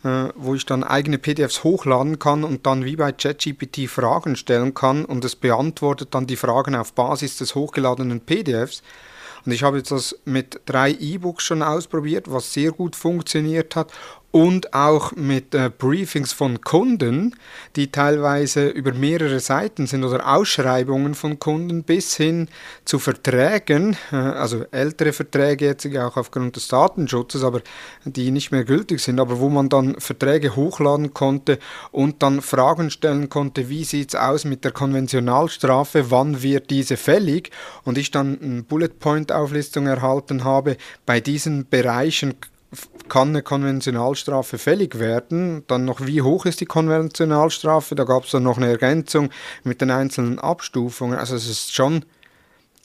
[0.03, 4.73] äh, wo ich dann eigene PDFs hochladen kann und dann wie bei ChatGPT Fragen stellen
[4.73, 8.83] kann und es beantwortet dann die Fragen auf Basis des hochgeladenen PDFs.
[9.45, 13.91] Und ich habe jetzt das mit drei E-Books schon ausprobiert, was sehr gut funktioniert hat
[14.31, 17.35] und auch mit äh, Briefings von Kunden,
[17.75, 22.47] die teilweise über mehrere Seiten sind oder Ausschreibungen von Kunden bis hin
[22.85, 27.61] zu Verträgen, äh, also ältere Verträge jetzt auch aufgrund des Datenschutzes, aber
[28.05, 31.57] die nicht mehr gültig sind, aber wo man dann Verträge hochladen konnte
[31.91, 36.97] und dann Fragen stellen konnte, wie sieht es aus mit der Konventionalstrafe, wann wird diese
[36.97, 37.49] fällig?
[37.83, 42.35] Und ich dann eine Bullet Point Auflistung erhalten habe, bei diesen Bereichen
[43.09, 45.63] kann eine Konventionalstrafe fällig werden.
[45.67, 47.95] Dann noch, wie hoch ist die Konventionalstrafe?
[47.95, 49.29] Da gab es dann noch eine Ergänzung
[49.63, 51.17] mit den einzelnen Abstufungen.
[51.17, 52.05] Also es ist schon,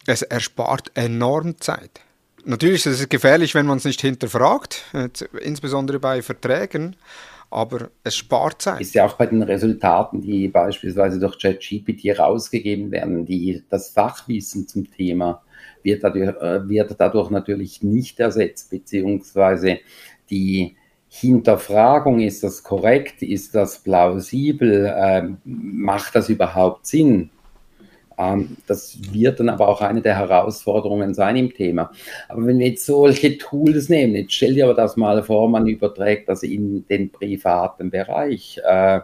[0.06, 2.00] es erspart enorm Zeit.
[2.44, 4.82] Natürlich ist es gefährlich, wenn man es nicht hinterfragt,
[5.40, 6.96] insbesondere bei Verträgen,
[7.50, 8.80] aber es spart Zeit.
[8.80, 14.68] Ist ja auch bei den Resultaten, die beispielsweise durch ChatGPT rausgegeben werden, die das Fachwissen
[14.68, 15.42] zum Thema
[15.84, 19.78] wird dadurch, äh, wird dadurch natürlich nicht ersetzt, beziehungsweise
[20.30, 20.76] die
[21.08, 27.30] Hinterfragung, ist das korrekt, ist das plausibel, ähm, macht das überhaupt Sinn?
[28.18, 31.90] Ähm, das wird dann aber auch eine der Herausforderungen sein im Thema.
[32.28, 35.66] Aber wenn wir jetzt solche Tools nehmen, jetzt stell dir aber das mal vor, man
[35.66, 38.60] überträgt das in den privaten Bereich.
[38.64, 39.00] Äh,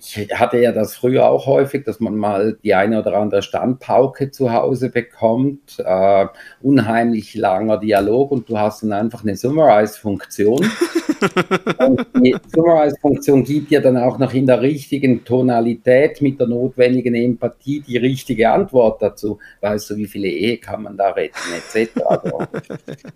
[0.00, 4.30] ich hatte ja das früher auch häufig, dass man mal die eine oder andere Standpauke
[4.30, 5.78] zu Hause bekommt.
[5.78, 6.26] Äh,
[6.62, 10.60] unheimlich langer Dialog und du hast dann einfach eine Summarize-Funktion.
[11.78, 17.14] und die Summarize-Funktion gibt dir dann auch noch in der richtigen Tonalität mit der notwendigen
[17.14, 19.38] Empathie die richtige Antwort dazu.
[19.60, 22.00] Weißt du, wie viele Ehe kann man da retten, etc.
[22.06, 22.38] Also,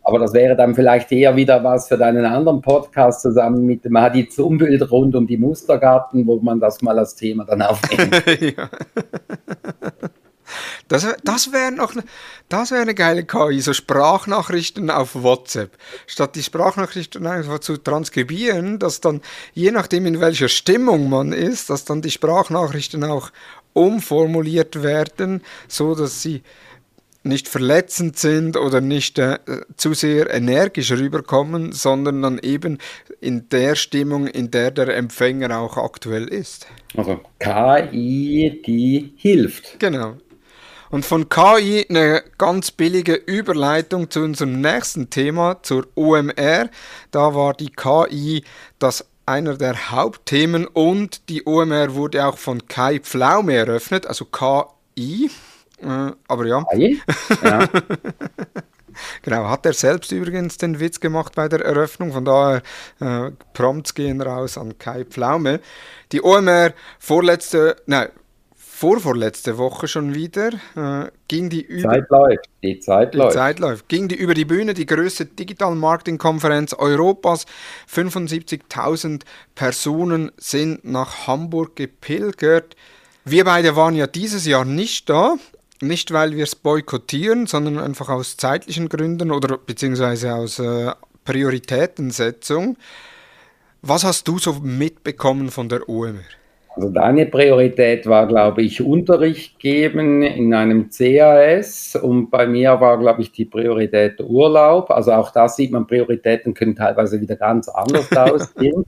[0.03, 3.97] aber das wäre dann vielleicht eher wieder was für deinen anderen Podcast zusammen mit dem
[3.99, 8.11] Hadi Zumbild rund um die Mustergarten, wo man das mal als Thema dann aufnehmen.
[10.88, 11.94] Das, das wäre noch
[12.50, 15.78] das wäre eine geile KI, so Sprachnachrichten auf WhatsApp.
[16.06, 19.22] Statt die Sprachnachrichten einfach zu transkribieren, dass dann,
[19.54, 23.30] je nachdem in welcher Stimmung man ist, dass dann die Sprachnachrichten auch
[23.72, 26.42] umformuliert werden, so dass sie
[27.24, 29.38] nicht verletzend sind oder nicht äh,
[29.76, 32.78] zu sehr energisch rüberkommen, sondern dann eben
[33.20, 36.66] in der Stimmung, in der der Empfänger auch aktuell ist.
[36.96, 39.78] Also KI, die hilft.
[39.78, 40.16] Genau.
[40.90, 46.68] Und von KI eine ganz billige Überleitung zu unserem nächsten Thema, zur OMR.
[47.11, 48.44] Da war die KI
[48.78, 55.30] das einer der Hauptthemen und die OMR wurde auch von Kai Pflaume eröffnet, also KI.
[55.83, 56.64] Äh, aber ja.
[57.42, 57.68] ja.
[59.23, 62.62] genau, hat er selbst übrigens den Witz gemacht bei der Eröffnung, von daher
[63.01, 65.61] äh, Prompts gehen raus an Kai Pflaume.
[66.12, 68.09] Die OMR vorletzte, nein,
[68.55, 71.90] vorvorletzte Woche schon wieder, äh, ging die über...
[71.90, 73.33] Zeit läuft, die Zeit die läuft.
[73.35, 73.88] Zeit läuft.
[73.88, 77.47] Ging die über die Bühne, die größte Digital Marketing Konferenz Europas.
[77.88, 79.23] 75.000
[79.55, 82.75] Personen sind nach Hamburg gepilgert.
[83.25, 85.37] Wir beide waren ja dieses Jahr nicht da,
[85.83, 90.92] nicht, weil wir es boykottieren, sondern einfach aus zeitlichen Gründen oder beziehungsweise aus äh,
[91.25, 92.77] Prioritätensetzung.
[93.83, 96.21] Was hast du so mitbekommen von der OMR?
[96.75, 102.99] Also deine Priorität war, glaube ich, Unterricht geben in einem CAS und bei mir war,
[102.99, 104.90] glaube ich, die Priorität Urlaub.
[104.90, 108.87] Also auch da sieht man, Prioritäten können teilweise wieder ganz anders aussehen.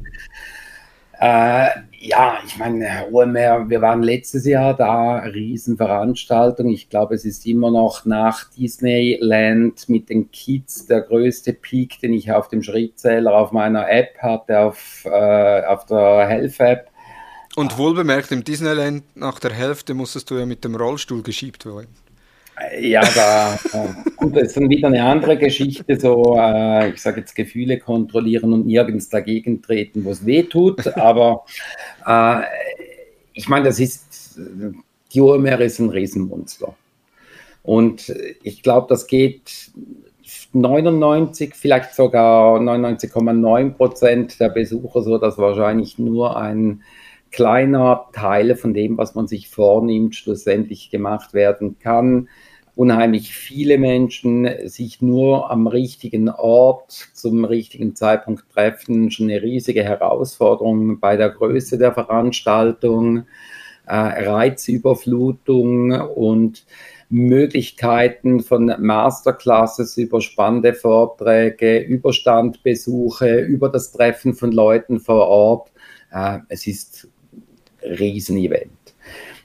[1.25, 6.69] Äh, ja, ich meine, OMR, wir waren letztes Jahr da, Riesenveranstaltung.
[6.69, 12.13] Ich glaube, es ist immer noch nach Disneyland mit den Kids der größte Peak, den
[12.13, 16.91] ich auf dem Schrittzähler auf meiner App hatte, auf, äh, auf der Health-App.
[17.57, 21.89] Und wohlbemerkt, im Disneyland nach der Hälfte musstest du ja mit dem Rollstuhl geschiebt werden.
[22.81, 23.59] Ja, da
[24.17, 28.53] gut, das ist dann wieder eine andere Geschichte, so, äh, ich sage jetzt Gefühle kontrollieren
[28.53, 30.87] und nirgends dagegen treten, wo es weh tut.
[30.97, 31.45] Aber
[32.07, 32.43] äh,
[33.33, 34.39] ich meine, das ist,
[35.13, 36.75] die OMR ist ein Riesenmonster.
[37.63, 39.73] Und ich glaube, das geht
[40.53, 46.83] 99, vielleicht sogar 99,9 Prozent der Besucher so, dass wahrscheinlich nur ein
[47.35, 52.29] kleiner Teil von dem, was man sich vornimmt, schlussendlich gemacht werden kann.
[52.77, 59.83] Unheimlich viele Menschen sich nur am richtigen Ort zum richtigen Zeitpunkt treffen, schon eine riesige
[59.83, 63.25] Herausforderung bei der Größe der Veranstaltung,
[63.87, 66.67] äh, Reizüberflutung und
[67.11, 75.73] Möglichkeiten von Masterclasses über spannende Vorträge, Überstandbesuche, über das Treffen von Leuten vor Ort.
[76.13, 77.09] Äh, es ist
[77.85, 78.71] Riesenevent.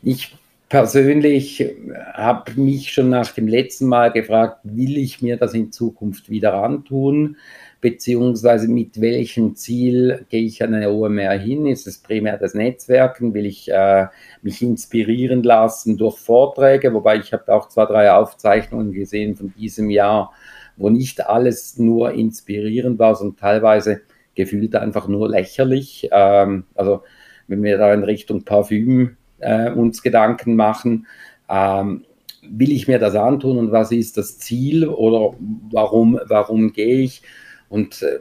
[0.04, 0.36] Ich
[0.70, 1.66] persönlich
[2.14, 6.54] habe mich schon nach dem letzten Mal gefragt, will ich mir das in Zukunft wieder
[6.54, 7.38] antun?
[7.82, 11.66] beziehungsweise mit welchem Ziel gehe ich an eine OMR hin?
[11.66, 13.34] Ist es primär das Netzwerken?
[13.34, 14.08] Will ich äh,
[14.42, 16.94] mich inspirieren lassen durch Vorträge?
[16.94, 20.34] Wobei ich habe auch zwei, drei Aufzeichnungen gesehen von diesem Jahr,
[20.76, 24.02] wo nicht alles nur inspirierend war, sondern teilweise
[24.36, 26.10] gefühlt einfach nur lächerlich.
[26.12, 27.04] Ähm, also
[27.50, 31.08] wenn wir da in Richtung Parfüm äh, uns Gedanken machen,
[31.50, 32.06] ähm,
[32.42, 35.36] will ich mir das antun und was ist das Ziel oder
[35.72, 37.22] warum, warum gehe ich?
[37.68, 38.20] Und äh,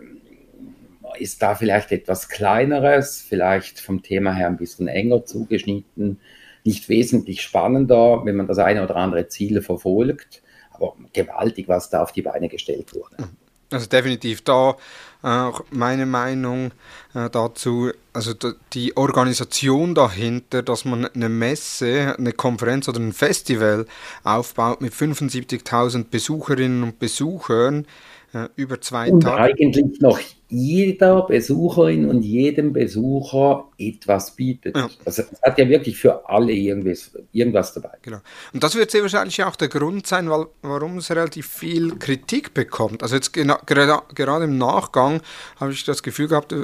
[1.18, 6.20] ist da vielleicht etwas Kleineres, vielleicht vom Thema her ein bisschen enger zugeschnitten,
[6.64, 12.02] nicht wesentlich spannender, wenn man das eine oder andere Ziel verfolgt, aber gewaltig, was da
[12.02, 13.28] auf die Beine gestellt wurde.
[13.70, 14.76] Also definitiv da
[15.22, 16.70] auch meine Meinung
[17.14, 18.34] äh, dazu, also
[18.72, 23.86] die Organisation dahinter, dass man eine Messe, eine Konferenz oder ein Festival
[24.24, 27.86] aufbaut mit 75.000 Besucherinnen und Besuchern,
[28.32, 29.40] äh, über zwei und Tage.
[29.42, 30.20] eigentlich noch
[30.51, 34.76] jeder Besucherin und jedem Besucher etwas bietet.
[34.76, 34.88] Ja.
[35.05, 37.90] Also es hat ja wirklich für alle irgendwas, irgendwas dabei.
[38.01, 38.18] Genau.
[38.55, 42.55] Und das wird sehr wahrscheinlich auch der Grund sein, weil, warum es relativ viel Kritik
[42.55, 43.03] bekommt.
[43.03, 45.20] Also jetzt gerade, gerade im Nachgang
[45.61, 46.57] habe ich das Gefühl gehabt, äh,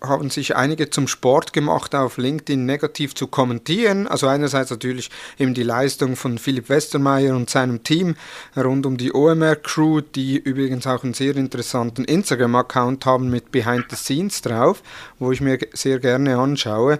[0.00, 4.06] haben sich einige zum Sport gemacht, auf LinkedIn negativ zu kommentieren.
[4.06, 8.16] Also einerseits natürlich eben die Leistung von Philipp Westermeier und seinem Team
[8.56, 13.50] rund um die OMR Crew, die übrigens auch einen sehr interessanten Instagram-Account haben haben mit
[13.50, 14.82] Behind the Scenes drauf,
[15.18, 16.98] wo ich mir sehr gerne anschaue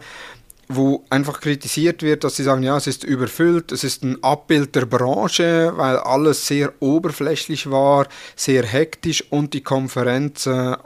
[0.71, 4.75] wo einfach kritisiert wird, dass sie sagen, ja, es ist überfüllt, es ist ein Abbild
[4.75, 8.07] der Branche, weil alles sehr oberflächlich war,
[8.37, 10.77] sehr hektisch und die Konferenz äh,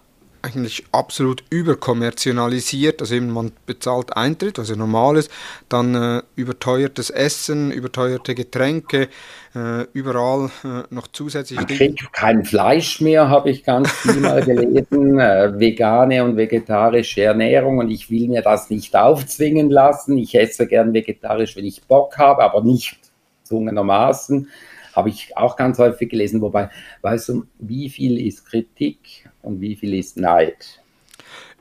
[0.43, 3.01] eigentlich absolut überkommerzialisiert.
[3.01, 5.31] Also eben man bezahlt Eintritt, was ja normal ist,
[5.69, 9.09] dann äh, überteuertes Essen, überteuerte Getränke,
[9.55, 11.59] äh, überall äh, noch zusätzlich.
[11.59, 15.19] Man kriegt kein Fleisch mehr, habe ich ganz viel mal gelesen.
[15.19, 20.19] Äh, vegane und vegetarische Ernährung und ich will mir das nicht aufzwingen lassen.
[20.19, 22.99] Ich esse gern vegetarisch, wenn ich Bock habe, aber nicht
[23.45, 24.49] zwungenermaßen.
[24.95, 26.43] Habe ich auch ganz häufig gelesen.
[26.43, 26.69] Wobei,
[27.01, 30.81] weißt du, wie viel ist Kritik und wie viel ist Neid?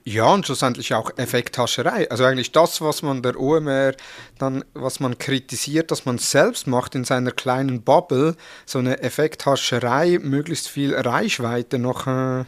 [0.03, 2.09] Ja, und schlussendlich auch Effekthascherei.
[2.09, 3.93] Also eigentlich das, was man der OMR
[4.39, 10.17] dann, was man kritisiert, dass man selbst macht in seiner kleinen Bubble, so eine Effekthascherei,
[10.19, 12.45] möglichst viel Reichweite noch äh,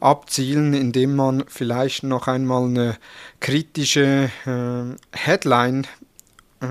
[0.00, 2.98] abzielen, indem man vielleicht noch einmal eine
[3.38, 5.86] kritische äh, Headline
[6.60, 6.66] äh,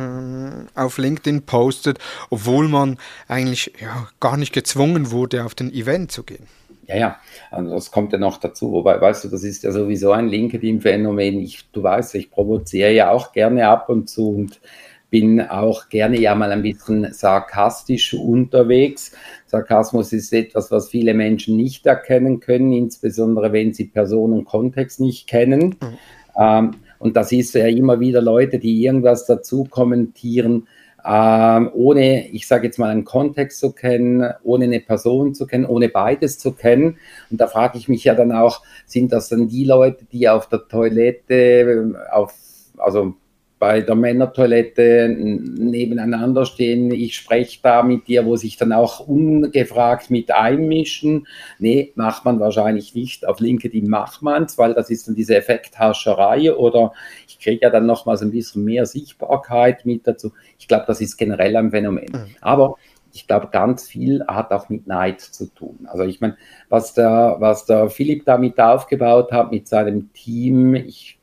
[0.75, 1.99] auf LinkedIn postet,
[2.29, 2.97] obwohl man
[3.29, 6.47] eigentlich ja, gar nicht gezwungen wurde, auf den Event zu gehen.
[6.87, 7.19] Ja, ja,
[7.51, 8.71] also das kommt ja noch dazu.
[8.71, 11.39] Wobei, weißt du, das ist ja sowieso ein LinkedIn-Phänomen.
[11.39, 14.61] Ich, du weißt, ich provoziere ja auch gerne ab und zu und
[15.09, 19.11] bin auch gerne ja mal ein bisschen sarkastisch unterwegs.
[19.45, 24.99] Sarkasmus ist etwas, was viele Menschen nicht erkennen können, insbesondere wenn sie Person und Kontext
[24.99, 25.75] nicht kennen.
[25.81, 25.97] Mhm.
[26.37, 30.67] Ähm, und da siehst du ja immer wieder Leute, die irgendwas dazu kommentieren,
[31.09, 35.65] ähm, ohne, ich sage jetzt mal, einen Kontext zu kennen, ohne eine Person zu kennen,
[35.65, 36.97] ohne beides zu kennen.
[37.29, 40.49] Und da frage ich mich ja dann auch, sind das dann die Leute, die auf
[40.49, 42.33] der Toilette, auf,
[42.77, 43.15] also
[43.59, 50.11] bei der Männertoilette nebeneinander stehen, ich spreche da mit dir, wo sich dann auch ungefragt
[50.11, 51.27] mit einmischen.
[51.57, 53.27] Nee, macht man wahrscheinlich nicht.
[53.27, 56.93] Auf LinkedIn macht man es, weil das ist dann diese Effekthascherei oder
[57.27, 60.33] ich kriege ja dann nochmals ein bisschen mehr Sichtbarkeit mit dazu.
[60.59, 62.11] Ich glaube, das ist generell ein Phänomen.
[62.11, 62.35] Mhm.
[62.41, 62.75] Aber
[63.13, 65.87] ich glaube, ganz viel hat auch mit Neid zu tun.
[65.89, 66.37] Also ich meine,
[66.69, 71.16] was der, was der Philipp damit aufgebaut hat mit seinem Team, ich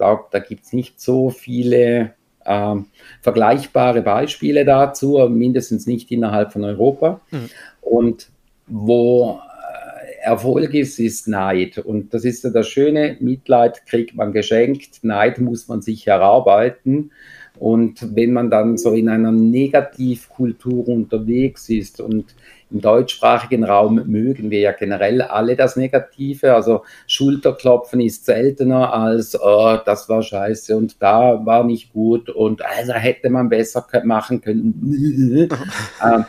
[0.00, 2.14] glaube, da gibt es nicht so viele
[2.46, 2.86] ähm,
[3.20, 7.20] vergleichbare Beispiele dazu, mindestens nicht innerhalb von Europa.
[7.30, 7.50] Mhm.
[7.82, 8.30] Und
[8.66, 11.76] wo äh, Erfolg ist, ist Neid.
[11.76, 17.10] Und das ist ja das Schöne, Mitleid kriegt man geschenkt, Neid muss man sich erarbeiten.
[17.58, 22.34] Und wenn man dann so in einer Negativkultur unterwegs ist und
[22.70, 26.54] im deutschsprachigen Raum mögen wir ja generell alle das Negative.
[26.54, 32.64] Also Schulterklopfen ist seltener als, oh, das war scheiße und da war nicht gut und
[32.64, 35.48] also hätte man besser machen können.
[36.02, 36.24] Ähm,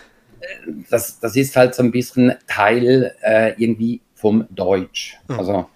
[0.90, 5.18] das, das ist halt so ein bisschen Teil äh, irgendwie vom Deutsch.
[5.28, 5.68] Also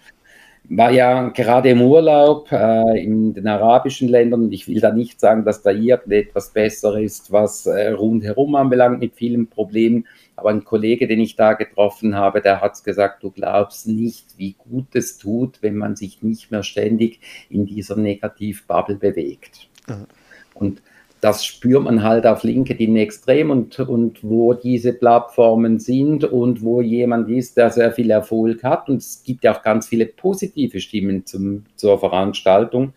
[0.68, 5.20] war ja gerade im Urlaub äh, in den arabischen Ländern und ich will da nicht
[5.20, 10.06] sagen, dass da irgendetwas besser ist, was äh, rundherum anbelangt mit vielen Problemen.
[10.34, 14.54] Aber ein Kollege, den ich da getroffen habe, der hat gesagt, du glaubst nicht, wie
[14.54, 19.68] gut es tut, wenn man sich nicht mehr ständig in dieser Negativbubble bewegt.
[19.88, 20.06] Mhm.
[20.54, 20.82] Und
[21.20, 26.80] das spürt man halt auf LinkedIn extrem und, und wo diese Plattformen sind und wo
[26.80, 28.88] jemand ist, der sehr viel Erfolg hat.
[28.88, 32.92] Und es gibt ja auch ganz viele positive Stimmen zum, zur Veranstaltung.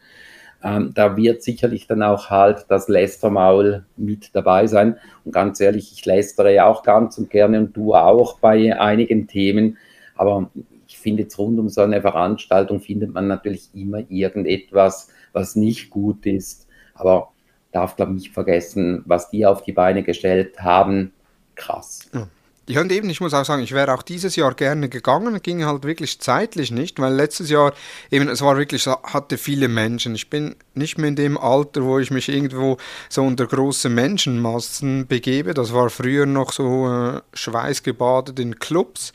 [0.62, 4.98] Ähm, da wird sicherlich dann auch halt das Lästermaul mit dabei sein.
[5.24, 9.28] Und ganz ehrlich, ich lästere ja auch ganz und gerne und du auch bei einigen
[9.28, 9.78] Themen.
[10.16, 10.50] Aber
[10.88, 15.90] ich finde, jetzt rund um so eine Veranstaltung findet man natürlich immer irgendetwas, was nicht
[15.90, 16.68] gut ist.
[16.94, 17.32] Aber
[17.72, 21.14] darf, glaube ich, nicht vergessen, was die auf die Beine gestellt haben.
[21.56, 22.10] Krass.
[22.14, 22.28] Ja.
[22.70, 25.66] Ja, und eben, ich muss auch sagen, ich wäre auch dieses Jahr gerne gegangen, ging
[25.66, 27.74] halt wirklich zeitlich nicht, weil letztes Jahr
[28.12, 30.14] eben, es war wirklich, hatte viele Menschen.
[30.14, 32.78] Ich bin nicht mehr in dem Alter, wo ich mich irgendwo
[33.10, 35.56] so unter große Menschenmassen begebe.
[35.56, 39.14] Das war früher noch so äh, schweißgebadet in Clubs.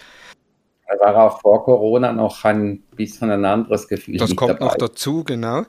[0.88, 4.18] Da war auch vor Corona noch ein bisschen ein anderes Gefühl.
[4.18, 4.64] Das kommt dabei.
[4.64, 5.62] noch dazu, genau.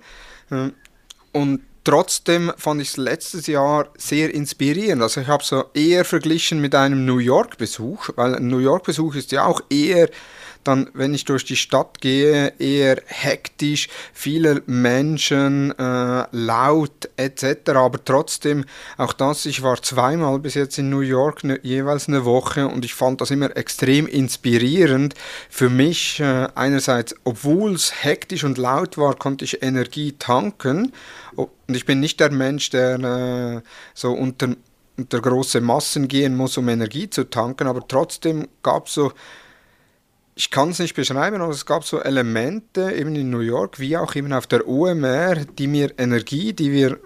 [0.49, 0.73] Ähm,
[1.33, 5.01] und trotzdem fand ich es letztes Jahr sehr inspirierend.
[5.01, 9.31] Also ich habe so eher verglichen mit einem New York-Besuch, weil ein New York-Besuch ist
[9.31, 10.09] ja auch eher
[10.67, 17.71] dann, wenn ich durch die Stadt gehe, eher hektisch, viele Menschen, äh, laut etc.
[17.75, 18.65] Aber trotzdem,
[18.97, 22.83] auch das, ich war zweimal bis jetzt in New York, ne, jeweils eine Woche und
[22.83, 25.13] ich fand das immer extrem inspirierend.
[25.49, 30.91] Für mich äh, einerseits, obwohl es hektisch und laut war, konnte ich Energie tanken.
[31.35, 33.61] Und ich bin nicht der Mensch, der äh,
[33.93, 34.55] so unter,
[34.97, 39.11] unter große Massen gehen muss, um Energie zu tanken, aber trotzdem gab es so
[40.35, 43.95] ich kann es nicht beschreiben, aber es gab so Elemente eben in New York wie
[43.97, 46.99] auch eben auf der OMR, die mir Energie, die wir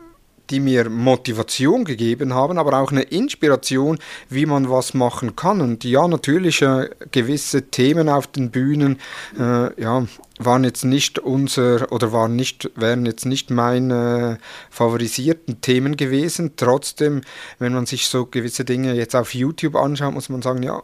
[0.50, 4.00] die mir Motivation gegeben haben, aber auch eine Inspiration,
[4.30, 5.62] wie man was machen kann.
[5.62, 9.00] Und ja, natürlich äh, gewisse Themen auf den Bühnen,
[9.40, 10.08] äh, ja,
[10.40, 16.54] waren jetzt nicht unser oder waren nicht, wären jetzt nicht meine favorisierten Themen gewesen.
[16.56, 17.22] Trotzdem,
[17.60, 20.82] wenn man sich so gewisse Dinge jetzt auf YouTube anschaut, muss man sagen, ja,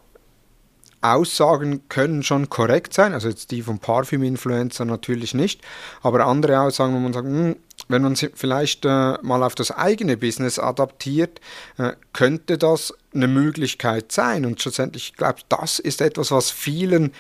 [1.14, 5.62] Aussagen können schon korrekt sein, also jetzt die vom Parfüm-Influencer natürlich nicht,
[6.02, 7.56] aber andere Aussagen, wo man sagt, hm,
[7.88, 11.42] wenn man sie vielleicht äh, mal auf das eigene Business adaptiert,
[11.78, 14.46] äh, könnte das eine Möglichkeit sein.
[14.46, 17.12] Und schlussendlich, ich glaube, das ist etwas, was vielen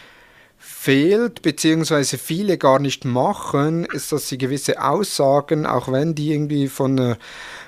[0.57, 6.67] fehlt, beziehungsweise viele gar nicht machen, ist, dass sie gewisse Aussagen, auch wenn die irgendwie
[6.67, 7.15] von, äh,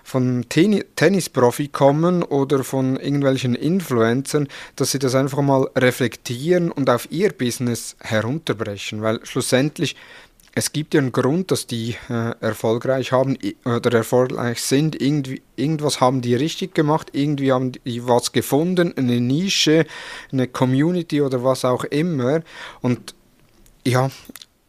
[0.04, 6.90] von Ten Tennisprofi kommen oder von irgendwelchen Influencern, dass sie das einfach mal reflektieren und
[6.90, 9.96] auf ihr Business herunterbrechen, weil schlussendlich
[10.58, 15.00] es gibt ja einen Grund, dass die äh, erfolgreich haben oder erfolgreich sind.
[15.00, 19.86] Irgendwie, irgendwas haben die richtig gemacht, irgendwie haben die was gefunden, eine Nische,
[20.32, 22.42] eine Community oder was auch immer.
[22.82, 23.14] Und
[23.86, 24.10] ja,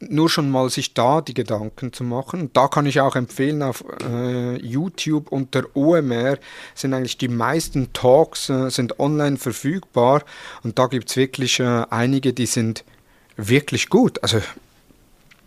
[0.00, 2.50] nur schon mal sich da die Gedanken zu machen.
[2.52, 6.36] Da kann ich auch empfehlen, auf äh, YouTube unter OMR
[6.74, 10.22] sind eigentlich die meisten Talks äh, sind online verfügbar
[10.62, 12.84] und da gibt es wirklich äh, einige, die sind
[13.38, 14.22] wirklich gut.
[14.22, 14.42] Also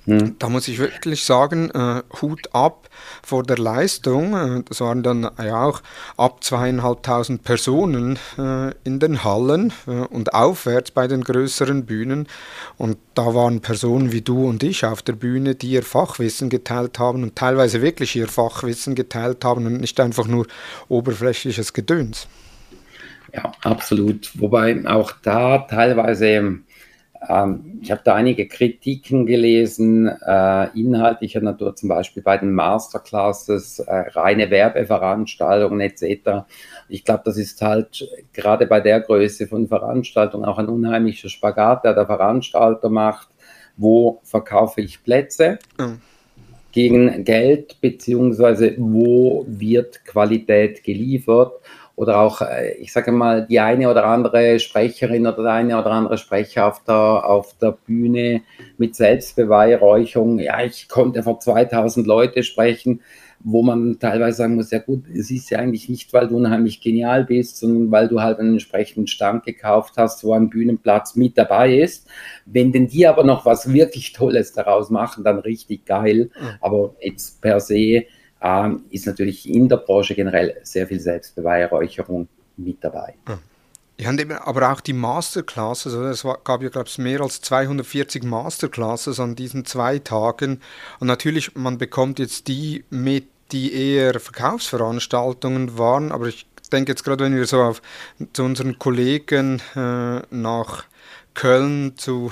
[0.05, 0.35] hm.
[0.39, 2.89] Da muss ich wirklich sagen, äh, Hut ab
[3.21, 4.33] vor der Leistung.
[4.33, 5.81] Äh, das waren dann ja auch
[6.17, 12.27] ab zweieinhalbtausend Personen äh, in den Hallen äh, und aufwärts bei den größeren Bühnen.
[12.77, 16.97] Und da waren Personen wie du und ich auf der Bühne, die ihr Fachwissen geteilt
[16.97, 20.47] haben und teilweise wirklich ihr Fachwissen geteilt haben und nicht einfach nur
[20.89, 22.27] oberflächliches Gedöns.
[23.33, 24.31] Ja, absolut.
[24.39, 26.59] Wobei auch da teilweise
[27.27, 33.79] ähm, ich habe da einige Kritiken gelesen, äh, inhaltlicher Natur, zum Beispiel bei den Masterclasses,
[33.79, 36.45] äh, reine Werbeveranstaltungen etc.
[36.89, 41.85] Ich glaube, das ist halt gerade bei der Größe von Veranstaltungen auch ein unheimlicher Spagat,
[41.85, 43.29] der der Veranstalter macht.
[43.77, 45.59] Wo verkaufe ich Plätze?
[45.79, 46.01] Mhm
[46.71, 51.53] gegen Geld, beziehungsweise wo wird Qualität geliefert
[51.95, 55.91] oder auch, äh, ich sage mal, die eine oder andere Sprecherin oder der eine oder
[55.91, 58.41] andere Sprecher auf der, auf der Bühne
[58.77, 60.39] mit Selbstbeweihräucherung.
[60.39, 63.01] Ja, ich konnte vor 2000 Leute sprechen,
[63.43, 66.81] wo man teilweise sagen muss, ja gut, es ist ja eigentlich nicht, weil du unheimlich
[66.81, 71.37] genial bist, sondern weil du halt einen entsprechenden Stand gekauft hast, wo ein Bühnenplatz mit
[71.37, 72.07] dabei ist.
[72.45, 76.29] Wenn denn die aber noch was wirklich Tolles daraus machen, dann richtig geil.
[76.39, 76.47] Mhm.
[76.61, 78.05] Aber jetzt per se
[78.41, 82.27] ähm, ist natürlich in der Branche generell sehr viel Selbstbeweihräucherung
[82.57, 83.15] mit dabei.
[83.97, 89.19] Ja, aber auch die Masterclasses, also es gab ja, glaube ich, mehr als 240 Masterclasses
[89.19, 90.59] an diesen zwei Tagen.
[90.99, 97.03] Und natürlich, man bekommt jetzt die mit, die eher Verkaufsveranstaltungen waren, aber ich denke jetzt
[97.03, 97.81] gerade, wenn wir so auf,
[98.33, 100.85] zu unseren Kollegen äh, nach
[101.33, 102.31] Köln zu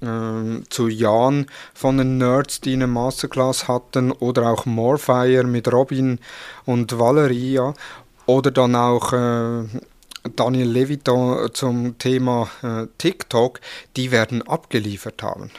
[0.00, 6.18] äh, zu Jan von den Nerds, die eine Masterclass hatten, oder auch Morfire mit Robin
[6.64, 7.74] und Valeria,
[8.26, 9.64] oder dann auch äh,
[10.36, 13.60] Daniel Leviton zum Thema äh, TikTok,
[13.96, 15.50] die werden abgeliefert haben.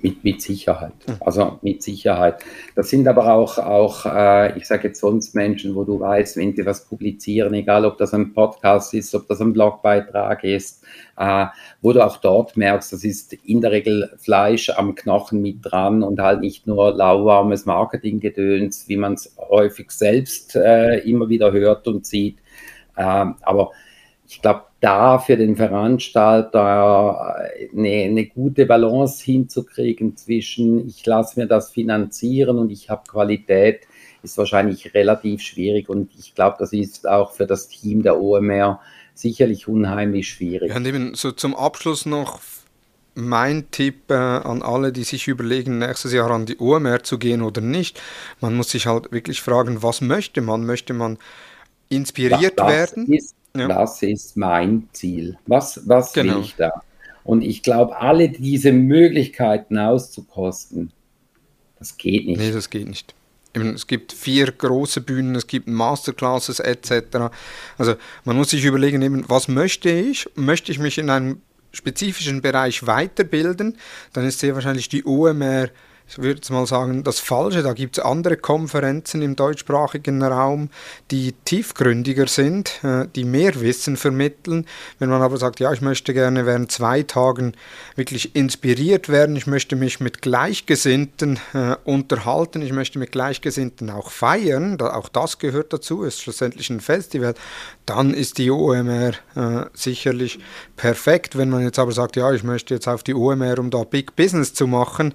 [0.00, 0.92] Mit, mit Sicherheit.
[1.20, 2.42] Also mit Sicherheit.
[2.74, 6.56] Das sind aber auch, auch äh, ich sage jetzt sonst Menschen, wo du weißt, wenn
[6.56, 10.84] sie was publizieren, egal ob das ein Podcast ist, ob das ein Blogbeitrag ist,
[11.18, 11.46] äh,
[11.80, 16.02] wo du auch dort merkst, das ist in der Regel Fleisch am Knochen mit dran
[16.02, 21.86] und halt nicht nur lauwarmes Marketinggedöns, wie man es häufig selbst äh, immer wieder hört
[21.86, 22.38] und sieht.
[22.96, 23.72] Äh, aber
[24.26, 27.36] ich glaube, da für den Veranstalter
[27.72, 33.86] eine, eine, gute Balance hinzukriegen zwischen, ich lasse mir das finanzieren und ich habe Qualität,
[34.24, 35.88] ist wahrscheinlich relativ schwierig.
[35.88, 38.80] Und ich glaube, das ist auch für das Team der OMR
[39.14, 40.70] sicherlich unheimlich schwierig.
[40.70, 42.40] Ja, und eben so zum Abschluss noch
[43.14, 47.42] mein Tipp äh, an alle, die sich überlegen, nächstes Jahr an die OMR zu gehen
[47.42, 48.00] oder nicht.
[48.40, 50.66] Man muss sich halt wirklich fragen, was möchte man?
[50.66, 51.18] Möchte man
[51.88, 53.12] inspiriert das werden?
[53.12, 53.68] Ist ja.
[53.68, 55.38] Das ist mein Ziel.
[55.46, 56.36] Was, was genau.
[56.36, 56.70] will ich da?
[57.24, 60.92] Und ich glaube, alle diese Möglichkeiten auszukosten,
[61.78, 62.38] das geht nicht.
[62.38, 63.14] Nee, das geht nicht.
[63.54, 67.30] Es gibt vier große Bühnen, es gibt Masterclasses etc.
[67.76, 70.26] Also man muss sich überlegen, eben, was möchte ich?
[70.34, 73.76] Möchte ich mich in einem spezifischen Bereich weiterbilden?
[74.14, 75.68] Dann ist sehr wahrscheinlich die OMR
[76.12, 77.62] ich würde jetzt mal sagen, das Falsche.
[77.62, 80.68] Da gibt es andere Konferenzen im deutschsprachigen Raum,
[81.10, 84.66] die tiefgründiger sind, äh, die mehr Wissen vermitteln.
[84.98, 87.54] Wenn man aber sagt, ja, ich möchte gerne während zwei Tagen
[87.96, 94.10] wirklich inspiriert werden, ich möchte mich mit Gleichgesinnten äh, unterhalten, ich möchte mit Gleichgesinnten auch
[94.10, 97.32] feiern, auch das gehört dazu, ist schlussendlich ein Festival,
[97.86, 100.40] dann ist die OMR äh, sicherlich
[100.76, 101.38] perfekt.
[101.38, 104.14] Wenn man jetzt aber sagt, ja, ich möchte jetzt auf die OMR, um da Big
[104.14, 105.14] Business zu machen,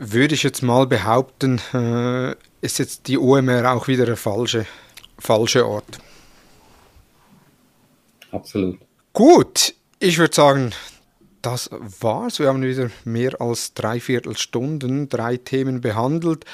[0.00, 4.66] würde ich jetzt mal behaupten, äh, ist jetzt die OMR auch wieder der falsche,
[5.18, 5.98] falsche Ort.
[8.32, 8.78] Absolut.
[9.12, 10.72] Gut, ich würde sagen,
[11.42, 12.38] das war's.
[12.38, 16.44] Wir haben wieder mehr als dreiviertel Stunden, drei Themen behandelt.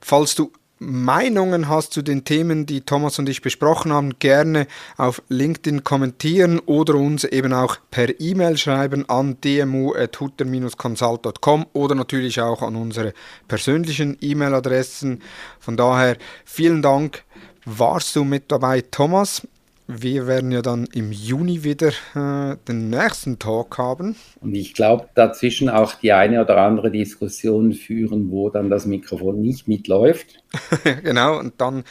[0.00, 4.66] Falls du Meinungen hast zu den Themen, die Thomas und ich besprochen haben, gerne
[4.98, 12.60] auf LinkedIn kommentieren oder uns eben auch per E-Mail schreiben an dmu.hutter-consult.com oder natürlich auch
[12.62, 13.14] an unsere
[13.48, 15.22] persönlichen E-Mail-Adressen.
[15.60, 17.24] Von daher vielen Dank.
[17.64, 19.48] Warst du mit dabei, Thomas?
[19.88, 24.16] Wir werden ja dann im Juni wieder äh, den nächsten Talk haben.
[24.40, 29.40] Und ich glaube, dazwischen auch die eine oder andere Diskussion führen, wo dann das Mikrofon
[29.40, 30.42] nicht mitläuft.
[31.04, 31.84] genau, und dann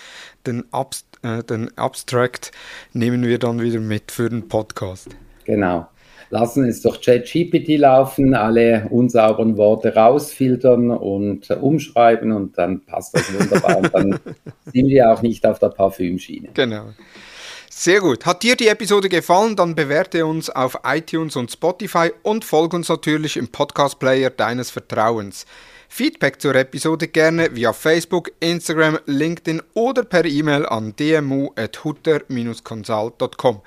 [0.45, 2.51] den, Abst äh, den Abstract
[2.93, 5.15] nehmen wir dann wieder mit für den Podcast.
[5.45, 5.87] Genau.
[6.31, 13.15] Lassen es durch ChatGPT laufen, alle unsauberen Worte rausfiltern und äh, umschreiben und dann passt
[13.15, 13.77] das wunderbar.
[13.77, 14.19] und dann
[14.65, 16.49] sind wir auch nicht auf der Parfümschiene.
[16.53, 16.87] Genau.
[17.77, 18.25] Sehr gut.
[18.25, 22.87] Hat dir die Episode gefallen, dann bewerte uns auf iTunes und Spotify und folge uns
[22.87, 25.45] natürlich im Podcast-Player deines Vertrauens.
[25.89, 33.61] Feedback zur Episode gerne via Facebook, Instagram, LinkedIn oder per E-Mail an dmu.hutter-consult.com.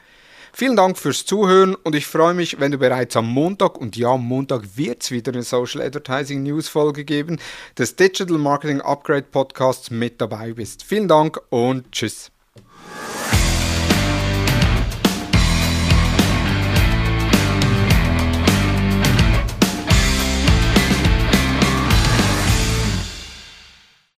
[0.55, 4.13] Vielen Dank fürs Zuhören und ich freue mich, wenn du bereits am Montag, und ja,
[4.13, 7.39] am Montag wird es wieder eine Social Advertising News Folge geben,
[7.77, 10.83] des Digital Marketing Upgrade Podcasts mit dabei bist.
[10.83, 12.31] Vielen Dank und tschüss.